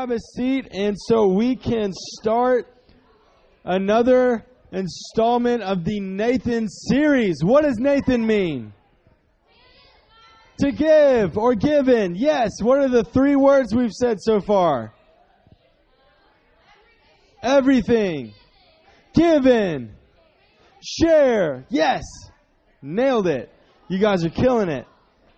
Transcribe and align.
grab 0.00 0.16
a 0.16 0.18
seat 0.18 0.66
and 0.70 0.96
so 0.98 1.26
we 1.26 1.54
can 1.54 1.92
start 1.92 2.66
another 3.64 4.46
installment 4.72 5.62
of 5.62 5.84
the 5.84 6.00
Nathan 6.00 6.68
series. 6.68 7.40
What 7.42 7.64
does 7.64 7.76
Nathan 7.78 8.26
mean? 8.26 8.72
To 10.60 10.72
give 10.72 11.36
or 11.36 11.54
given. 11.54 12.14
Yes. 12.14 12.62
What 12.62 12.78
are 12.78 12.88
the 12.88 13.04
three 13.04 13.36
words 13.36 13.74
we've 13.74 13.92
said 13.92 14.22
so 14.22 14.40
far? 14.40 14.94
Everything. 17.42 18.32
Given. 19.14 19.92
Share. 20.82 21.66
Yes. 21.68 22.04
Nailed 22.80 23.26
it. 23.26 23.52
You 23.88 23.98
guys 23.98 24.24
are 24.24 24.30
killing 24.30 24.70
it. 24.70 24.86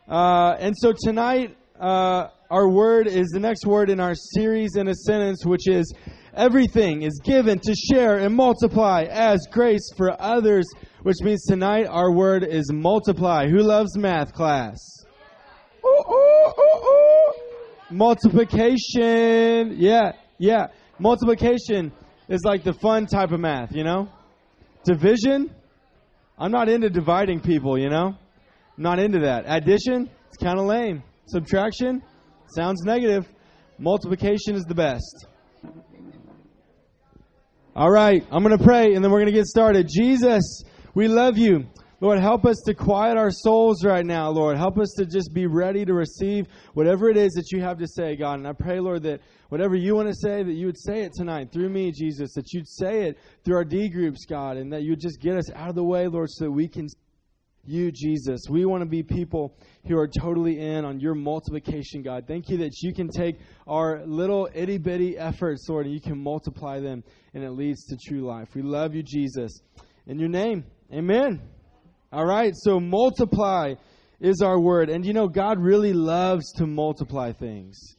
Uh, 0.08 0.54
and 0.60 0.76
so 0.76 0.92
tonight, 0.96 1.56
uh, 1.80 2.28
our 2.52 2.68
word 2.68 3.06
is 3.06 3.28
the 3.28 3.40
next 3.40 3.64
word 3.64 3.88
in 3.88 3.98
our 3.98 4.14
series 4.14 4.76
in 4.76 4.86
a 4.88 4.94
sentence, 4.94 5.46
which 5.46 5.66
is 5.66 5.90
everything 6.34 7.00
is 7.00 7.18
given 7.24 7.58
to 7.58 7.74
share 7.74 8.18
and 8.18 8.36
multiply 8.36 9.04
as 9.04 9.46
grace 9.50 9.90
for 9.96 10.14
others, 10.20 10.66
which 11.00 11.16
means 11.22 11.42
tonight 11.46 11.86
our 11.86 12.12
word 12.12 12.44
is 12.44 12.70
multiply. 12.70 13.48
Who 13.48 13.60
loves 13.60 13.96
math 13.96 14.34
class? 14.34 14.76
Ooh, 15.82 16.04
ooh, 16.12 16.52
ooh, 16.60 17.32
Multiplication. 17.90 19.76
Yeah, 19.78 20.12
yeah. 20.36 20.66
Multiplication 20.98 21.90
is 22.28 22.42
like 22.44 22.64
the 22.64 22.74
fun 22.74 23.06
type 23.06 23.32
of 23.32 23.40
math, 23.40 23.72
you 23.74 23.82
know? 23.82 24.10
Division? 24.84 25.54
I'm 26.38 26.52
not 26.52 26.68
into 26.68 26.90
dividing 26.90 27.40
people, 27.40 27.78
you 27.78 27.88
know? 27.88 28.08
I'm 28.08 28.82
not 28.82 28.98
into 28.98 29.20
that. 29.20 29.44
Addition? 29.46 30.10
It's 30.28 30.36
kind 30.36 30.58
of 30.58 30.66
lame. 30.66 31.02
Subtraction? 31.24 32.02
Sounds 32.48 32.82
negative. 32.82 33.26
Multiplication 33.78 34.54
is 34.54 34.64
the 34.64 34.74
best. 34.74 35.26
All 37.74 37.90
right, 37.90 38.22
I'm 38.30 38.42
going 38.42 38.56
to 38.56 38.62
pray 38.62 38.94
and 38.94 39.02
then 39.02 39.10
we're 39.10 39.20
going 39.20 39.32
to 39.32 39.38
get 39.38 39.46
started. 39.46 39.88
Jesus, 39.88 40.62
we 40.94 41.08
love 41.08 41.38
you. 41.38 41.66
Lord, 42.02 42.18
help 42.18 42.44
us 42.44 42.60
to 42.66 42.74
quiet 42.74 43.16
our 43.16 43.30
souls 43.30 43.84
right 43.84 44.04
now, 44.04 44.28
Lord. 44.28 44.58
Help 44.58 44.76
us 44.76 44.92
to 44.98 45.06
just 45.06 45.32
be 45.32 45.46
ready 45.46 45.84
to 45.84 45.94
receive 45.94 46.48
whatever 46.74 47.08
it 47.08 47.16
is 47.16 47.32
that 47.34 47.52
you 47.52 47.62
have 47.62 47.78
to 47.78 47.86
say, 47.86 48.16
God. 48.16 48.40
And 48.40 48.48
I 48.48 48.52
pray, 48.52 48.80
Lord, 48.80 49.04
that 49.04 49.20
whatever 49.50 49.76
you 49.76 49.94
want 49.94 50.08
to 50.08 50.14
say, 50.14 50.42
that 50.42 50.52
you 50.52 50.66
would 50.66 50.78
say 50.78 51.02
it 51.02 51.12
tonight 51.14 51.52
through 51.52 51.68
me, 51.68 51.92
Jesus, 51.92 52.34
that 52.34 52.52
you'd 52.52 52.68
say 52.68 53.04
it 53.04 53.18
through 53.44 53.54
our 53.54 53.64
D 53.64 53.88
groups, 53.88 54.26
God, 54.28 54.56
and 54.56 54.72
that 54.72 54.82
you 54.82 54.90
would 54.90 55.00
just 55.00 55.20
get 55.20 55.36
us 55.36 55.48
out 55.52 55.68
of 55.68 55.76
the 55.76 55.84
way, 55.84 56.08
Lord, 56.08 56.28
so 56.28 56.46
that 56.46 56.50
we 56.50 56.66
can 56.66 56.88
you, 57.64 57.92
Jesus. 57.92 58.42
We 58.48 58.64
want 58.64 58.82
to 58.82 58.88
be 58.88 59.02
people 59.02 59.56
who 59.86 59.96
are 59.96 60.08
totally 60.08 60.58
in 60.60 60.84
on 60.84 61.00
your 61.00 61.14
multiplication, 61.14 62.02
God. 62.02 62.24
Thank 62.26 62.48
you 62.48 62.58
that 62.58 62.72
you 62.82 62.92
can 62.92 63.08
take 63.08 63.38
our 63.66 64.04
little 64.06 64.48
itty 64.54 64.78
bitty 64.78 65.16
efforts, 65.16 65.66
Lord, 65.68 65.86
and 65.86 65.94
you 65.94 66.00
can 66.00 66.22
multiply 66.22 66.80
them, 66.80 67.04
and 67.34 67.44
it 67.44 67.50
leads 67.50 67.84
to 67.86 67.96
true 68.08 68.26
life. 68.26 68.48
We 68.54 68.62
love 68.62 68.94
you, 68.94 69.02
Jesus. 69.02 69.60
In 70.06 70.18
your 70.18 70.28
name, 70.28 70.64
amen. 70.92 71.40
All 72.12 72.26
right, 72.26 72.52
so 72.54 72.80
multiply 72.80 73.74
is 74.20 74.42
our 74.42 74.60
word. 74.60 74.90
And 74.90 75.04
you 75.04 75.12
know, 75.12 75.28
God 75.28 75.58
really 75.58 75.92
loves 75.92 76.52
to 76.54 76.66
multiply 76.66 77.32
things. 77.32 77.96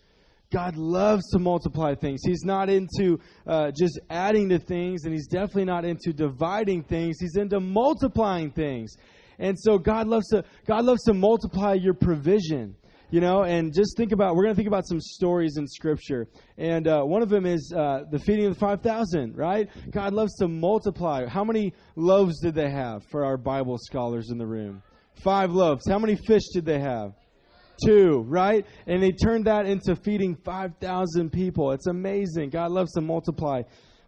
God 0.54 0.76
loves 0.76 1.28
to 1.32 1.40
multiply 1.40 1.96
things. 1.96 2.22
He's 2.24 2.44
not 2.44 2.70
into 2.70 3.20
uh, 3.48 3.72
just 3.72 4.00
adding 4.10 4.50
to 4.50 4.60
things, 4.60 5.06
and 5.06 5.14
He's 5.14 5.26
definitely 5.26 5.66
not 5.66 5.84
into 5.84 6.14
dividing 6.14 6.84
things. 6.84 7.18
He's 7.20 7.38
into 7.38 7.60
multiplying 7.60 8.52
things. 8.52 8.96
And 9.40 9.60
so 9.60 9.78
God 9.78 10.08
loves 10.08 10.28
to 10.30 10.44
God 10.66 10.86
loves 10.86 11.04
to 11.04 11.14
multiply 11.14 11.74
your 11.74 11.94
provision. 11.94 12.76
You 13.10 13.22
know, 13.22 13.44
and 13.44 13.72
just 13.72 13.96
think 13.96 14.12
about, 14.12 14.36
we're 14.36 14.42
going 14.42 14.56
to 14.56 14.58
think 14.58 14.68
about 14.68 14.88
some 14.88 15.00
stories 15.00 15.58
in 15.58 15.68
Scripture. 15.68 16.28
And 16.58 16.88
uh, 16.88 17.04
one 17.04 17.22
of 17.22 17.30
them 17.30 17.46
is 17.46 17.72
uh, 17.72 18.06
the 18.10 18.18
feeding 18.18 18.48
of 18.48 18.56
the 18.56 18.60
5,000, 18.60 19.38
right? 19.38 19.70
God 19.92 20.14
loves 20.14 20.34
to 20.38 20.48
multiply. 20.48 21.28
How 21.28 21.44
many 21.44 21.76
loaves 21.96 22.40
did 22.40 22.56
they 22.56 22.72
have 22.72 23.04
for 23.12 23.24
our 23.24 23.38
Bible 23.38 23.78
scholars 23.78 24.32
in 24.32 24.40
the 24.40 24.48
room? 24.48 24.82
Five 25.24 25.52
loaves. 25.52 25.88
How 25.88 26.00
many 26.00 26.16
fish 26.16 26.42
did 26.56 26.66
they 26.66 26.80
have? 26.80 27.14
Two, 27.86 28.26
right? 28.28 28.66
And 28.88 29.04
they 29.04 29.12
turned 29.12 29.46
that 29.46 29.68
into 29.68 29.96
feeding 29.96 30.36
5,000 30.44 31.32
people. 31.32 31.72
It's 31.72 31.86
amazing. 31.86 32.50
God 32.50 32.72
loves 32.72 32.94
to 32.94 33.02
multiply 33.02 33.62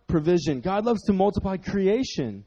provision, 0.08 0.62
God 0.62 0.86
loves 0.86 1.04
to 1.04 1.14
multiply 1.14 1.58
creation. 1.58 2.44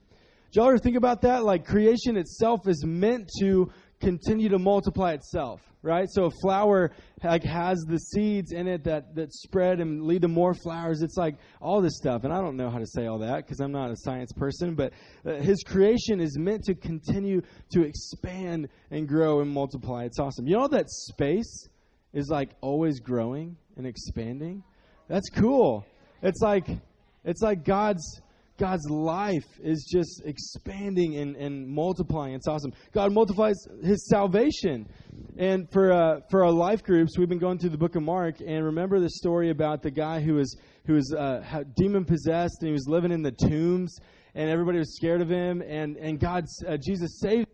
Did 0.50 0.60
y'all 0.60 0.68
ever 0.68 0.78
think 0.78 0.96
about 0.96 1.22
that? 1.22 1.44
Like 1.44 1.66
creation 1.66 2.16
itself 2.16 2.66
is 2.66 2.82
meant 2.82 3.28
to 3.40 3.70
continue 4.00 4.48
to 4.48 4.58
multiply 4.58 5.12
itself, 5.12 5.60
right? 5.82 6.08
So 6.08 6.24
a 6.24 6.30
flower 6.40 6.92
like 7.22 7.44
has 7.44 7.84
the 7.86 7.98
seeds 7.98 8.52
in 8.52 8.66
it 8.66 8.84
that 8.84 9.14
that 9.14 9.34
spread 9.34 9.78
and 9.78 10.04
lead 10.04 10.22
to 10.22 10.28
more 10.28 10.54
flowers. 10.54 11.02
It's 11.02 11.18
like 11.18 11.34
all 11.60 11.82
this 11.82 11.98
stuff, 11.98 12.24
and 12.24 12.32
I 12.32 12.40
don't 12.40 12.56
know 12.56 12.70
how 12.70 12.78
to 12.78 12.86
say 12.86 13.06
all 13.06 13.18
that 13.18 13.44
because 13.44 13.60
I'm 13.60 13.72
not 13.72 13.90
a 13.90 13.96
science 13.96 14.32
person. 14.32 14.74
But 14.74 14.94
uh, 15.26 15.34
his 15.34 15.62
creation 15.62 16.18
is 16.18 16.38
meant 16.38 16.64
to 16.64 16.74
continue 16.74 17.42
to 17.72 17.82
expand 17.82 18.70
and 18.90 19.06
grow 19.06 19.40
and 19.40 19.50
multiply. 19.50 20.04
It's 20.04 20.18
awesome. 20.18 20.46
You 20.46 20.56
know 20.56 20.68
that 20.68 20.88
space 20.88 21.68
is 22.14 22.30
like 22.30 22.52
always 22.62 23.00
growing 23.00 23.54
and 23.76 23.86
expanding. 23.86 24.62
That's 25.08 25.28
cool. 25.28 25.84
It's 26.22 26.40
like 26.40 26.68
it's 27.24 27.42
like 27.42 27.66
God's 27.66 28.22
God's 28.58 28.90
life 28.90 29.46
is 29.62 29.88
just 29.90 30.22
expanding 30.24 31.16
and, 31.16 31.36
and 31.36 31.66
multiplying. 31.66 32.34
It's 32.34 32.48
awesome. 32.48 32.72
God 32.92 33.12
multiplies 33.12 33.56
His 33.82 34.08
salvation. 34.08 34.86
And 35.38 35.70
for 35.70 35.92
uh, 35.92 36.20
for 36.30 36.44
our 36.44 36.50
life 36.50 36.82
groups, 36.82 37.16
we've 37.16 37.28
been 37.28 37.38
going 37.38 37.58
through 37.58 37.70
the 37.70 37.78
book 37.78 37.94
of 37.94 38.02
Mark, 38.02 38.40
and 38.44 38.64
remember 38.64 39.00
the 39.00 39.10
story 39.10 39.50
about 39.50 39.82
the 39.82 39.90
guy 39.90 40.20
who 40.20 40.34
was 40.34 40.56
who 40.86 40.94
was 40.94 41.14
uh, 41.14 41.62
demon 41.76 42.04
possessed, 42.04 42.58
and 42.60 42.68
he 42.68 42.72
was 42.72 42.86
living 42.88 43.12
in 43.12 43.22
the 43.22 43.32
tombs, 43.32 43.96
and 44.34 44.50
everybody 44.50 44.78
was 44.78 44.96
scared 44.96 45.20
of 45.20 45.28
him, 45.28 45.62
and 45.62 45.96
and 45.96 46.18
God, 46.18 46.44
uh, 46.66 46.76
Jesus 46.76 47.20
saved 47.20 47.46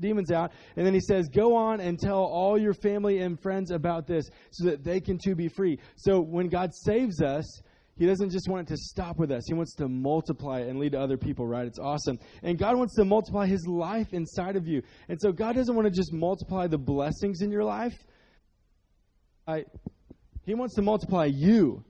demons 0.00 0.32
out. 0.32 0.52
And 0.76 0.84
then 0.84 0.94
he 0.94 1.00
says, 1.00 1.28
Go 1.28 1.54
on 1.54 1.80
and 1.80 1.98
tell 1.98 2.24
all 2.24 2.58
your 2.58 2.74
family 2.74 3.18
and 3.18 3.38
friends 3.38 3.70
about 3.70 4.06
this 4.06 4.28
so 4.50 4.64
that 4.66 4.82
they 4.82 5.00
can 5.00 5.18
too 5.22 5.34
be 5.34 5.48
free. 5.48 5.78
So 5.96 6.20
when 6.20 6.48
God 6.48 6.74
saves 6.74 7.22
us, 7.22 7.62
he 8.00 8.06
doesn't 8.06 8.30
just 8.30 8.48
want 8.48 8.66
it 8.66 8.72
to 8.72 8.78
stop 8.78 9.18
with 9.18 9.30
us. 9.30 9.42
He 9.46 9.52
wants 9.52 9.74
to 9.74 9.86
multiply 9.86 10.60
and 10.60 10.78
lead 10.78 10.92
to 10.92 10.98
other 10.98 11.18
people, 11.18 11.46
right? 11.46 11.66
It's 11.66 11.78
awesome. 11.78 12.18
And 12.42 12.58
God 12.58 12.78
wants 12.78 12.94
to 12.94 13.04
multiply 13.04 13.46
His 13.46 13.66
life 13.66 14.14
inside 14.14 14.56
of 14.56 14.66
you. 14.66 14.80
And 15.10 15.20
so 15.20 15.32
God 15.32 15.54
doesn't 15.54 15.76
want 15.76 15.84
to 15.84 15.90
just 15.90 16.10
multiply 16.10 16.66
the 16.66 16.78
blessings 16.78 17.42
in 17.42 17.50
your 17.50 17.62
life. 17.62 17.92
I, 19.46 19.66
he 20.46 20.54
wants 20.54 20.76
to 20.76 20.82
multiply 20.82 21.26
you. 21.26 21.84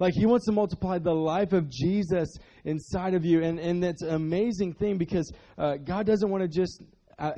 Like 0.00 0.14
He 0.14 0.26
wants 0.26 0.46
to 0.46 0.52
multiply 0.52 0.98
the 0.98 1.14
life 1.14 1.52
of 1.52 1.70
Jesus 1.70 2.36
inside 2.64 3.14
of 3.14 3.24
you. 3.24 3.44
And, 3.44 3.60
and 3.60 3.80
that's 3.80 4.02
an 4.02 4.16
amazing 4.16 4.74
thing 4.74 4.98
because 4.98 5.32
uh, 5.56 5.76
God 5.76 6.06
doesn't 6.06 6.28
want 6.28 6.42
to 6.42 6.48
just 6.48 6.82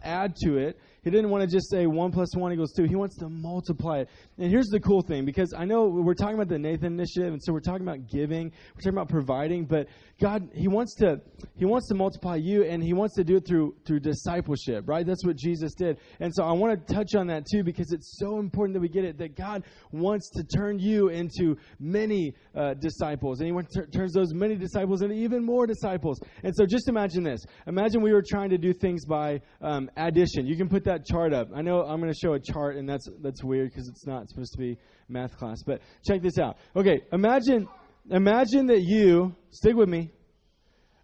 add 0.03 0.35
to 0.45 0.57
it. 0.59 0.79
He 1.05 1.11
didn't 1.11 1.29
want 1.29 1.49
to 1.49 1.55
just 1.55 1.71
say 1.71 1.87
1 1.87 2.13
plus 2.13 2.35
1 2.35 2.53
equals 2.53 2.73
2. 2.73 2.85
He 2.85 2.97
wants 2.97 3.17
to 3.19 3.29
multiply 3.29 3.99
it. 4.01 4.09
And 4.39 4.51
here's 4.51 4.69
the 4.69 4.81
cool 4.81 5.03
thing 5.03 5.27
because 5.27 5.53
I 5.57 5.67
know 5.67 5.85
we're 5.87 6.15
talking 6.15 6.35
about 6.35 6.49
the 6.49 6.59
Nathan 6.59 6.95
initiative, 6.95 7.35
and 7.35 7.43
so 7.43 7.53
we're 7.53 7.61
talking 7.61 7.87
about 7.87 8.09
giving, 8.09 8.51
we're 8.75 8.81
talking 8.81 8.95
about 8.97 9.11
providing, 9.11 9.67
but 9.67 9.87
God, 10.19 10.49
He 10.55 10.67
wants 10.67 10.95
to 10.97 11.21
He 11.57 11.67
wants 11.67 11.89
to 11.89 11.95
multiply 11.95 12.37
you, 12.37 12.65
and 12.65 12.83
He 12.83 12.95
wants 12.95 13.15
to 13.17 13.25
do 13.25 13.37
it 13.37 13.47
through 13.47 13.75
through 13.87 14.01
discipleship, 14.01 14.85
right? 14.87 15.05
That's 15.07 15.27
what 15.27 15.37
Jesus 15.37 15.75
did. 15.75 15.99
And 16.21 16.35
so 16.35 16.45
I 16.45 16.53
want 16.53 16.87
to 16.87 16.95
touch 16.95 17.15
on 17.15 17.27
that 17.27 17.45
too 17.53 17.63
because 17.63 17.93
it's 17.93 18.17
so 18.19 18.39
important 18.39 18.75
that 18.75 18.81
we 18.81 18.89
get 18.89 19.05
it 19.05 19.19
that 19.19 19.37
God 19.37 19.65
wants 19.93 20.31
to 20.31 20.45
turn 20.57 20.79
you 20.79 21.09
into 21.09 21.57
many 21.79 22.33
uh, 22.55 22.75
disciples, 22.75 23.41
and 23.41 23.47
He 23.47 23.53
wants 23.53 23.75
to, 23.75 23.87
turns 23.89 24.15
those 24.15 24.33
many 24.33 24.57
disciples 24.57 25.03
into 25.03 25.15
even 25.15 25.45
more 25.45 25.67
disciples. 25.67 26.19
And 26.43 26.55
so 26.57 26.65
just 26.65 26.89
imagine 26.89 27.25
this: 27.25 27.45
imagine 27.67 28.01
we 28.01 28.15
were 28.15 28.25
trying 28.27 28.49
to 28.51 28.59
do 28.59 28.73
things 28.73 29.05
by 29.05 29.43
um, 29.61 29.74
Um, 29.75 29.91
addition. 29.97 30.47
You 30.47 30.57
can 30.57 30.69
put 30.69 30.85
that 30.85 30.95
that 30.95 31.07
chart 31.07 31.33
up. 31.33 31.49
I 31.55 31.63
know 31.63 31.83
I'm 31.83 32.01
going 32.01 32.13
to 32.13 32.19
show 32.19 32.35
a 32.35 32.41
chart, 32.41 32.77
and 32.77 32.89
that's 32.89 33.09
that's 33.21 33.43
weird 33.43 33.71
because 33.71 33.89
it's 33.89 34.07
not 34.07 34.29
supposed 34.29 34.53
to 34.53 34.59
be 34.59 34.79
math 35.09 35.37
class. 35.37 35.63
But 35.65 35.81
check 36.07 36.23
this 36.23 36.39
out. 36.39 36.57
Okay, 36.77 37.01
imagine 37.13 37.69
imagine 38.11 38.67
that 38.67 38.83
you 38.83 39.35
stick 39.51 39.75
with 39.75 39.89
me. 39.89 40.11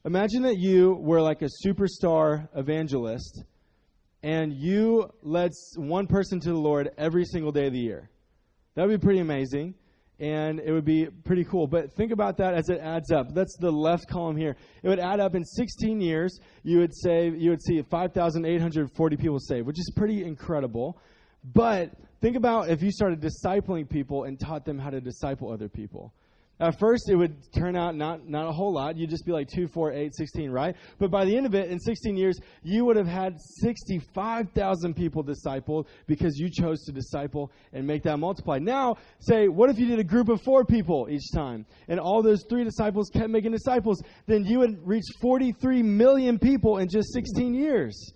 Imagine 0.05 0.43
that 0.43 0.57
you 0.59 0.97
were 1.01 1.21
like 1.21 1.43
a 1.43 1.49
superstar 1.67 2.49
evangelist, 2.55 3.45
and 4.23 4.53
you 4.53 5.11
led 5.23 5.51
one 5.77 6.07
person 6.07 6.41
to 6.41 6.51
the 6.51 6.59
Lord 6.59 6.91
every 6.97 7.25
single 7.25 7.53
day 7.53 7.67
of 7.67 7.73
the 7.73 7.81
year. 7.81 8.09
That 8.77 8.87
would 8.87 9.01
be 9.01 9.05
pretty 9.05 9.21
amazing 9.21 9.75
and 10.21 10.61
it 10.61 10.71
would 10.71 10.85
be 10.85 11.07
pretty 11.25 11.45
cool. 11.45 11.67
But 11.67 11.93
think 11.95 12.13
about 12.13 12.37
that 12.37 12.55
as 12.55 12.69
it 12.69 12.79
adds 12.81 13.11
up. 13.11 13.35
That's 13.35 13.57
the 13.57 13.71
left 13.71 14.09
column 14.09 14.37
here. 14.37 14.57
It 14.83 14.89
would 14.89 15.01
add 15.01 15.19
up 15.19 15.35
in 15.35 15.45
16 15.45 16.01
years. 16.01 16.39
You 16.63 16.79
would 16.79 16.95
say 16.95 17.31
you 17.31 17.51
would 17.51 17.63
see 17.63 17.81
5,840 17.83 19.17
people 19.17 19.39
saved, 19.39 19.67
which 19.67 19.79
is 19.79 19.91
pretty 19.97 20.23
incredible. 20.23 20.99
But 21.55 21.93
think 22.21 22.37
about 22.37 22.69
if 22.69 22.83
you 22.83 22.93
started 22.93 23.21
discipling 23.21 23.89
people 23.89 24.25
and 24.25 24.39
taught 24.39 24.67
them 24.67 24.79
how 24.79 24.91
to 24.91 25.01
disciple 25.01 25.51
other 25.51 25.69
people. 25.69 26.13
At 26.61 26.79
first, 26.79 27.09
it 27.09 27.17
would 27.17 27.35
turn 27.55 27.75
out 27.75 27.97
not, 27.97 28.29
not 28.29 28.47
a 28.47 28.53
whole 28.53 28.75
lot. 28.75 28.95
You'd 28.95 29.09
just 29.09 29.25
be 29.25 29.33
like 29.33 29.49
2, 29.49 29.67
4, 29.67 29.93
8, 29.93 30.15
16, 30.15 30.51
right? 30.51 30.77
But 30.99 31.11
by 31.11 31.25
the 31.25 31.35
end 31.35 31.47
of 31.47 31.55
it, 31.55 31.71
in 31.71 31.81
16 31.81 32.19
years, 32.19 32.39
you 32.63 32.85
would 32.85 32.97
have 32.97 33.07
had 33.07 33.39
65,000 33.63 34.95
people 34.95 35.25
discipled 35.25 35.87
because 36.07 36.37
you 36.37 36.51
chose 36.51 36.83
to 36.85 36.93
disciple 36.93 37.51
and 37.73 37.87
make 37.87 38.03
that 38.03 38.19
multiply. 38.19 38.59
Now, 38.59 38.97
say, 39.21 39.49
what 39.49 39.71
if 39.71 39.79
you 39.79 39.87
did 39.87 40.01
a 40.01 40.05
group 40.05 40.29
of 40.29 40.43
four 40.43 40.67
people 40.67 41.09
each 41.11 41.33
time? 41.35 41.65
And 41.89 41.99
all 41.99 42.23
those 42.23 42.45
three 42.51 42.65
disciples 42.65 43.09
kept 43.11 43.31
making 43.31 43.53
disciples? 43.53 44.03
Then 44.27 44.45
you 44.45 44.59
would 44.59 44.87
reach 44.87 45.07
43 45.23 45.83
million 45.83 46.39
people 46.39 46.77
in 46.77 46.89
just 46.91 47.15
16 47.15 47.55
years. 47.55 48.13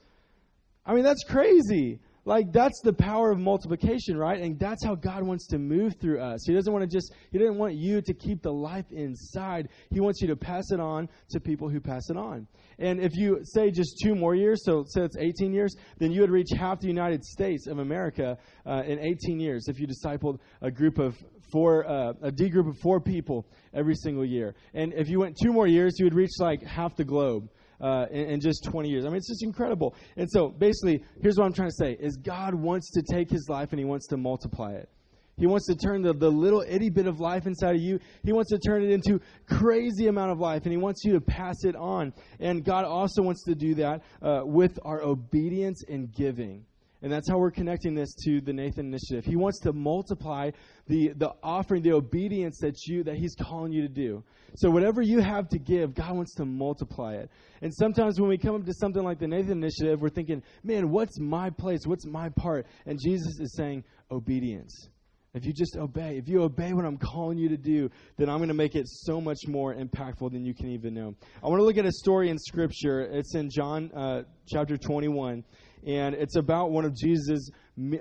I 0.84 0.92
mean, 0.92 1.04
that's 1.04 1.24
crazy. 1.24 1.98
Like 2.26 2.52
that's 2.52 2.80
the 2.82 2.92
power 2.92 3.30
of 3.30 3.38
multiplication, 3.38 4.16
right? 4.16 4.40
And 4.40 4.58
that's 4.58 4.82
how 4.82 4.94
God 4.94 5.22
wants 5.22 5.46
to 5.48 5.58
move 5.58 5.96
through 6.00 6.20
us. 6.20 6.44
He 6.46 6.54
doesn't 6.54 6.72
want 6.72 6.88
to 6.88 6.96
just 6.96 7.12
he 7.30 7.38
doesn't 7.38 7.58
want 7.58 7.74
you 7.74 8.00
to 8.00 8.14
keep 8.14 8.42
the 8.42 8.52
life 8.52 8.86
inside. 8.90 9.68
He 9.90 10.00
wants 10.00 10.22
you 10.22 10.28
to 10.28 10.36
pass 10.36 10.70
it 10.70 10.80
on 10.80 11.08
to 11.30 11.40
people 11.40 11.68
who 11.68 11.80
pass 11.80 12.08
it 12.08 12.16
on. 12.16 12.46
And 12.78 12.98
if 12.98 13.14
you 13.14 13.40
say 13.42 13.70
just 13.70 13.98
two 14.02 14.14
more 14.14 14.34
years, 14.34 14.64
so 14.64 14.84
say 14.88 15.02
it's 15.02 15.16
18 15.16 15.52
years, 15.52 15.76
then 15.98 16.12
you 16.12 16.22
would 16.22 16.30
reach 16.30 16.48
half 16.56 16.80
the 16.80 16.88
United 16.88 17.22
States 17.24 17.66
of 17.66 17.78
America 17.78 18.38
uh, 18.66 18.82
in 18.86 18.98
18 19.00 19.38
years 19.38 19.68
if 19.68 19.78
you 19.78 19.86
discipled 19.86 20.38
a 20.62 20.70
group 20.70 20.98
of 20.98 21.14
four, 21.52 21.86
uh, 21.86 22.14
a 22.22 22.32
D 22.32 22.48
group 22.48 22.66
of 22.66 22.78
four 22.78 23.00
people 23.00 23.46
every 23.74 23.94
single 23.94 24.24
year. 24.24 24.54
And 24.72 24.94
if 24.94 25.08
you 25.08 25.20
went 25.20 25.36
two 25.40 25.52
more 25.52 25.66
years, 25.66 25.96
you 25.98 26.06
would 26.06 26.14
reach 26.14 26.32
like 26.40 26.62
half 26.62 26.96
the 26.96 27.04
globe 27.04 27.48
uh, 27.80 28.06
in, 28.10 28.30
in, 28.30 28.40
just 28.40 28.64
20 28.64 28.88
years. 28.88 29.04
I 29.04 29.08
mean, 29.08 29.16
it's 29.16 29.28
just 29.28 29.42
incredible. 29.42 29.94
And 30.16 30.30
so, 30.30 30.48
basically, 30.48 31.02
here's 31.20 31.36
what 31.36 31.44
I'm 31.44 31.52
trying 31.52 31.70
to 31.70 31.76
say: 31.76 31.96
is 32.00 32.16
God 32.16 32.54
wants 32.54 32.90
to 32.92 33.02
take 33.02 33.30
His 33.30 33.48
life 33.48 33.70
and 33.72 33.78
He 33.78 33.84
wants 33.84 34.06
to 34.08 34.16
multiply 34.16 34.72
it. 34.72 34.88
He 35.36 35.46
wants 35.46 35.66
to 35.66 35.74
turn 35.74 36.02
the, 36.02 36.14
the 36.14 36.30
little 36.30 36.64
itty 36.66 36.90
bit 36.90 37.06
of 37.06 37.18
life 37.18 37.46
inside 37.46 37.74
of 37.74 37.82
you. 37.82 37.98
He 38.22 38.32
wants 38.32 38.50
to 38.50 38.58
turn 38.58 38.84
it 38.84 38.90
into 38.90 39.20
crazy 39.48 40.06
amount 40.06 40.30
of 40.30 40.38
life, 40.38 40.62
and 40.62 40.72
He 40.72 40.78
wants 40.78 41.02
you 41.04 41.14
to 41.14 41.20
pass 41.20 41.64
it 41.64 41.74
on. 41.74 42.12
And 42.40 42.64
God 42.64 42.84
also 42.84 43.22
wants 43.22 43.44
to 43.44 43.54
do 43.54 43.74
that 43.76 44.02
uh, 44.22 44.42
with 44.44 44.78
our 44.84 45.02
obedience 45.02 45.82
and 45.88 46.12
giving. 46.12 46.64
And 47.04 47.12
that's 47.12 47.28
how 47.28 47.36
we're 47.36 47.50
connecting 47.50 47.94
this 47.94 48.14
to 48.24 48.40
the 48.40 48.54
Nathan 48.54 48.86
Initiative. 48.86 49.26
He 49.26 49.36
wants 49.36 49.60
to 49.60 49.74
multiply 49.74 50.50
the, 50.86 51.12
the 51.16 51.34
offering, 51.42 51.82
the 51.82 51.92
obedience 51.92 52.56
that 52.62 52.76
you 52.86 53.04
that 53.04 53.16
He's 53.16 53.34
calling 53.34 53.72
you 53.72 53.82
to 53.82 53.88
do. 53.88 54.24
So 54.56 54.70
whatever 54.70 55.02
you 55.02 55.20
have 55.20 55.50
to 55.50 55.58
give, 55.58 55.94
God 55.94 56.16
wants 56.16 56.34
to 56.36 56.46
multiply 56.46 57.16
it. 57.16 57.30
And 57.60 57.74
sometimes 57.74 58.18
when 58.18 58.30
we 58.30 58.38
come 58.38 58.54
up 58.54 58.64
to 58.64 58.72
something 58.72 59.02
like 59.02 59.18
the 59.18 59.28
Nathan 59.28 59.62
Initiative, 59.62 60.00
we're 60.00 60.08
thinking, 60.08 60.42
man, 60.62 60.88
what's 60.88 61.20
my 61.20 61.50
place? 61.50 61.80
What's 61.86 62.06
my 62.06 62.30
part? 62.30 62.66
And 62.86 62.98
Jesus 62.98 63.38
is 63.38 63.54
saying, 63.54 63.84
obedience. 64.10 64.88
If 65.34 65.44
you 65.44 65.52
just 65.52 65.76
obey, 65.76 66.16
if 66.16 66.28
you 66.28 66.42
obey 66.42 66.72
what 66.72 66.84
I'm 66.84 66.96
calling 66.96 67.36
you 67.36 67.48
to 67.48 67.56
do, 67.56 67.90
then 68.16 68.30
I'm 68.30 68.38
going 68.38 68.48
to 68.48 68.54
make 68.54 68.76
it 68.76 68.86
so 68.86 69.20
much 69.20 69.40
more 69.48 69.74
impactful 69.74 70.30
than 70.30 70.44
you 70.44 70.54
can 70.54 70.70
even 70.70 70.94
know. 70.94 71.16
I 71.42 71.48
want 71.48 71.58
to 71.58 71.64
look 71.64 71.76
at 71.76 71.84
a 71.84 71.92
story 71.92 72.30
in 72.30 72.38
Scripture. 72.38 73.00
It's 73.00 73.34
in 73.34 73.50
John 73.50 73.90
uh, 73.92 74.22
chapter 74.48 74.78
21 74.78 75.42
and 75.86 76.14
it's 76.14 76.36
about 76.36 76.70
one 76.70 76.84
of 76.84 76.96
Jesus' 76.96 77.50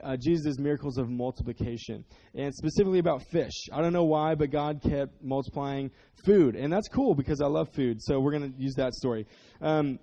uh, 0.03 0.15
Jesus' 0.17 0.59
miracles 0.59 0.97
of 0.97 1.09
multiplication, 1.09 2.05
and 2.35 2.53
specifically 2.53 2.99
about 2.99 3.23
fish. 3.31 3.67
I 3.71 3.81
don't 3.81 3.93
know 3.93 4.03
why, 4.03 4.35
but 4.35 4.51
God 4.51 4.81
kept 4.81 5.23
multiplying 5.23 5.91
food, 6.25 6.55
and 6.55 6.71
that's 6.71 6.87
cool 6.87 7.15
because 7.15 7.41
I 7.41 7.47
love 7.47 7.67
food. 7.73 8.01
So 8.01 8.19
we're 8.19 8.31
going 8.31 8.53
to 8.53 8.61
use 8.61 8.75
that 8.75 8.93
story. 8.93 9.25
Um, 9.61 9.99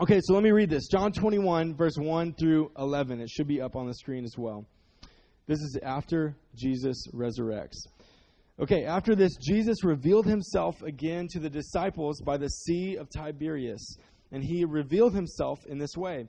okay, 0.00 0.20
so 0.22 0.34
let 0.34 0.42
me 0.42 0.50
read 0.50 0.70
this: 0.70 0.88
John 0.88 1.12
21, 1.12 1.74
verse 1.74 1.96
1 1.96 2.34
through 2.34 2.72
11. 2.78 3.20
It 3.20 3.28
should 3.28 3.48
be 3.48 3.60
up 3.60 3.76
on 3.76 3.86
the 3.86 3.94
screen 3.94 4.24
as 4.24 4.34
well. 4.38 4.66
This 5.46 5.60
is 5.60 5.78
after 5.82 6.34
Jesus 6.56 7.06
resurrects. 7.14 7.86
Okay, 8.58 8.84
after 8.84 9.14
this, 9.14 9.36
Jesus 9.36 9.84
revealed 9.84 10.26
himself 10.26 10.80
again 10.82 11.28
to 11.32 11.38
the 11.38 11.50
disciples 11.50 12.22
by 12.22 12.38
the 12.38 12.48
Sea 12.48 12.96
of 12.96 13.10
Tiberias, 13.10 13.98
and 14.32 14.42
he 14.42 14.64
revealed 14.64 15.14
himself 15.14 15.58
in 15.66 15.76
this 15.76 15.94
way. 15.94 16.26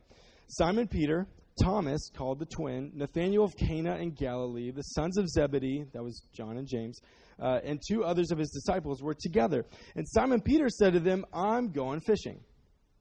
Simon 0.47 0.87
Peter, 0.87 1.27
Thomas, 1.61 2.09
called 2.15 2.39
the 2.39 2.45
twin, 2.45 2.91
Nathanael 2.95 3.43
of 3.43 3.55
Cana 3.57 3.97
in 3.97 4.11
Galilee, 4.11 4.71
the 4.71 4.81
sons 4.81 5.17
of 5.17 5.27
Zebedee, 5.29 5.85
that 5.93 6.03
was 6.03 6.21
John 6.33 6.57
and 6.57 6.67
James, 6.67 6.99
uh, 7.39 7.59
and 7.63 7.81
two 7.85 8.03
others 8.03 8.31
of 8.31 8.37
his 8.37 8.49
disciples 8.49 9.01
were 9.01 9.13
together. 9.13 9.65
And 9.95 10.07
Simon 10.07 10.41
Peter 10.41 10.69
said 10.69 10.93
to 10.93 10.99
them, 10.99 11.25
I'm 11.33 11.71
going 11.71 11.99
fishing. 11.99 12.39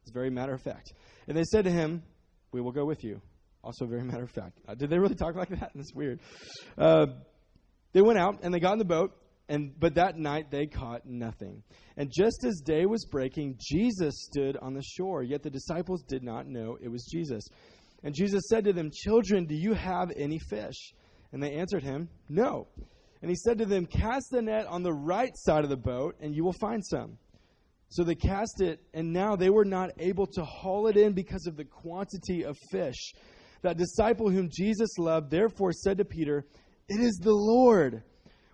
It's 0.02 0.12
very 0.12 0.31
matter 0.31 0.54
of 0.54 0.62
fact. 0.62 0.93
And 1.28 1.37
they 1.37 1.44
said 1.44 1.64
to 1.64 1.70
him, 1.70 2.02
We 2.52 2.60
will 2.60 2.72
go 2.72 2.84
with 2.84 3.04
you. 3.04 3.20
Also, 3.62 3.87
very 3.87 4.04
matter 4.04 4.22
of 4.22 4.31
fact. 4.31 4.60
Uh, 4.69 4.75
did 4.75 4.90
they 4.90 4.98
really 4.98 5.16
talk 5.16 5.34
like 5.34 5.48
that? 5.48 5.72
That's 5.75 5.94
weird. 5.94 6.20
Uh, 6.78 7.06
they 7.93 8.02
went 8.02 8.19
out 8.19 8.40
and 8.43 8.52
they 8.52 8.60
got 8.60 8.72
in 8.72 8.78
the 8.78 8.84
boat 8.84 9.12
and 9.48 9.72
but 9.78 9.94
that 9.94 10.16
night 10.16 10.50
they 10.50 10.66
caught 10.66 11.06
nothing. 11.06 11.62
And 11.96 12.10
just 12.12 12.44
as 12.44 12.60
day 12.60 12.87
was 12.87 13.04
breaking, 13.06 13.56
Jesus 13.60 14.26
stood 14.31 14.56
on 14.58 14.75
the 14.75 14.82
shore, 14.82 15.22
yet 15.22 15.43
the 15.43 15.50
disciples 15.50 16.02
did 16.02 16.22
not 16.22 16.46
know 16.46 16.76
it 16.81 16.88
was 16.88 17.06
Jesus. 17.06 17.44
And 18.02 18.14
Jesus 18.14 18.48
said 18.48 18.64
to 18.64 18.72
them, 18.72 18.90
"Children, 18.93 19.46
do 19.46 19.54
you 19.54 19.72
have 19.72 20.10
any 20.16 20.38
fish?" 20.38 20.94
And 21.32 21.43
they 21.43 21.54
answered 21.54 21.82
him, 21.82 22.08
"No." 22.28 22.69
And 23.22 23.31
he 23.31 23.37
said 23.37 23.58
to 23.58 23.66
them, 23.66 23.87
"Cast 23.87 24.31
the 24.31 24.43
net 24.43 24.66
on 24.66 24.82
the 24.82 24.93
right 24.93 25.32
side 25.34 25.64
of 25.64 25.70
the 25.70 25.76
boat, 25.76 26.16
and 26.20 26.34
you 26.34 26.44
will 26.44 26.52
find 26.60 26.84
some." 26.84 27.19
So 27.88 28.04
they 28.04 28.14
cast 28.14 28.60
it, 28.60 28.81
and 28.94 29.12
now 29.12 29.37
they 29.37 29.48
were 29.48 29.64
not 29.64 29.90
able 29.98 30.26
to 30.26 30.44
haul 30.44 30.88
it 30.88 30.96
in 30.96 31.12
because 31.12 31.46
of 31.46 31.56
the 31.56 31.64
quantity 31.64 32.44
of 32.44 32.58
fish. 32.70 33.12
That 33.62 33.78
disciple 33.78 34.28
whom 34.28 34.50
Jesus 34.50 34.98
loved 34.98 35.31
therefore 35.31 35.72
said 35.72 35.98
to 35.98 36.04
Peter, 36.04 36.46
"It 36.88 37.00
is 37.00 37.16
the 37.22 37.34
Lord." 37.34 38.02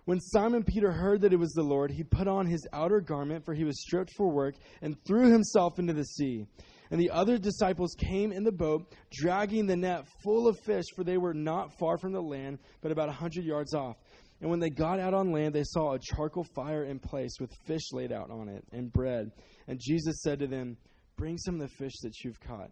When 0.05 0.19
Simon 0.19 0.63
Peter 0.63 0.91
heard 0.91 1.21
that 1.21 1.31
it 1.31 1.39
was 1.39 1.53
the 1.53 1.63
Lord, 1.63 1.89
he 1.89 2.03
put 2.03 2.27
on 2.27 2.45
his 2.45 2.67
outer 2.73 2.99
garment, 2.99 3.45
for 3.45 3.53
he 3.53 3.63
was 3.63 3.81
stripped 3.81 4.11
for 4.17 4.29
work, 4.29 4.55
and 4.81 4.97
threw 5.05 5.31
himself 5.31 5.79
into 5.79 5.93
the 5.93 6.03
sea. 6.03 6.45
And 6.91 6.99
the 6.99 7.09
other 7.09 7.37
disciples 7.37 7.95
came 7.97 8.33
in 8.33 8.43
the 8.43 8.51
boat, 8.51 8.93
dragging 9.11 9.65
the 9.65 9.77
net 9.77 10.05
full 10.23 10.47
of 10.47 10.59
fish, 10.65 10.85
for 10.95 11.03
they 11.03 11.17
were 11.17 11.33
not 11.33 11.77
far 11.79 11.97
from 11.97 12.11
the 12.11 12.21
land, 12.21 12.59
but 12.81 12.91
about 12.91 13.09
a 13.09 13.13
hundred 13.13 13.45
yards 13.45 13.73
off. 13.73 13.95
And 14.41 14.49
when 14.49 14.59
they 14.59 14.69
got 14.69 14.99
out 14.99 15.13
on 15.13 15.31
land, 15.31 15.55
they 15.55 15.63
saw 15.63 15.93
a 15.93 15.99
charcoal 15.99 16.45
fire 16.53 16.83
in 16.83 16.99
place 16.99 17.37
with 17.39 17.49
fish 17.65 17.93
laid 17.93 18.11
out 18.11 18.29
on 18.29 18.49
it 18.49 18.65
and 18.73 18.91
bread. 18.91 19.31
And 19.67 19.79
Jesus 19.81 20.21
said 20.21 20.39
to 20.39 20.47
them, 20.47 20.75
Bring 21.15 21.37
some 21.37 21.55
of 21.55 21.61
the 21.61 21.75
fish 21.77 21.93
that 22.01 22.13
you've 22.23 22.41
caught. 22.41 22.69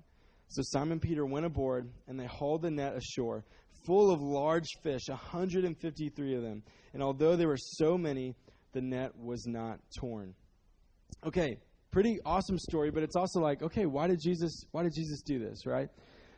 So 0.50 0.62
Simon 0.64 1.00
Peter 1.00 1.26
went 1.26 1.46
aboard, 1.46 1.90
and 2.08 2.20
they 2.20 2.26
hauled 2.26 2.64
the 2.64 2.72
net 2.72 2.94
ashore, 2.98 3.46
full 3.86 4.12
of 4.12 4.22
large 4.22 4.68
fish, 4.84 5.08
153 5.08 6.36
of 6.36 6.42
them. 6.42 6.64
And 6.94 7.02
although 7.02 7.36
there 7.36 7.48
were 7.48 7.58
so 7.58 7.98
many, 7.98 8.36
the 8.74 8.82
net 8.82 9.12
was 9.18 9.46
not 9.48 9.80
torn. 9.98 10.34
Okay, 11.26 11.58
pretty 11.92 12.20
awesome 12.26 12.58
story, 12.58 12.90
but 12.92 13.04
it's 13.04 13.16
also 13.16 13.40
like, 13.40 13.62
okay, 13.62 13.86
why 13.86 14.08
did 14.08 14.20
Jesus 14.22 14.66
why 14.72 14.84
did 14.84 14.94
Jesus 14.94 15.22
do 15.22 15.40
this, 15.40 15.66
right? 15.66 15.90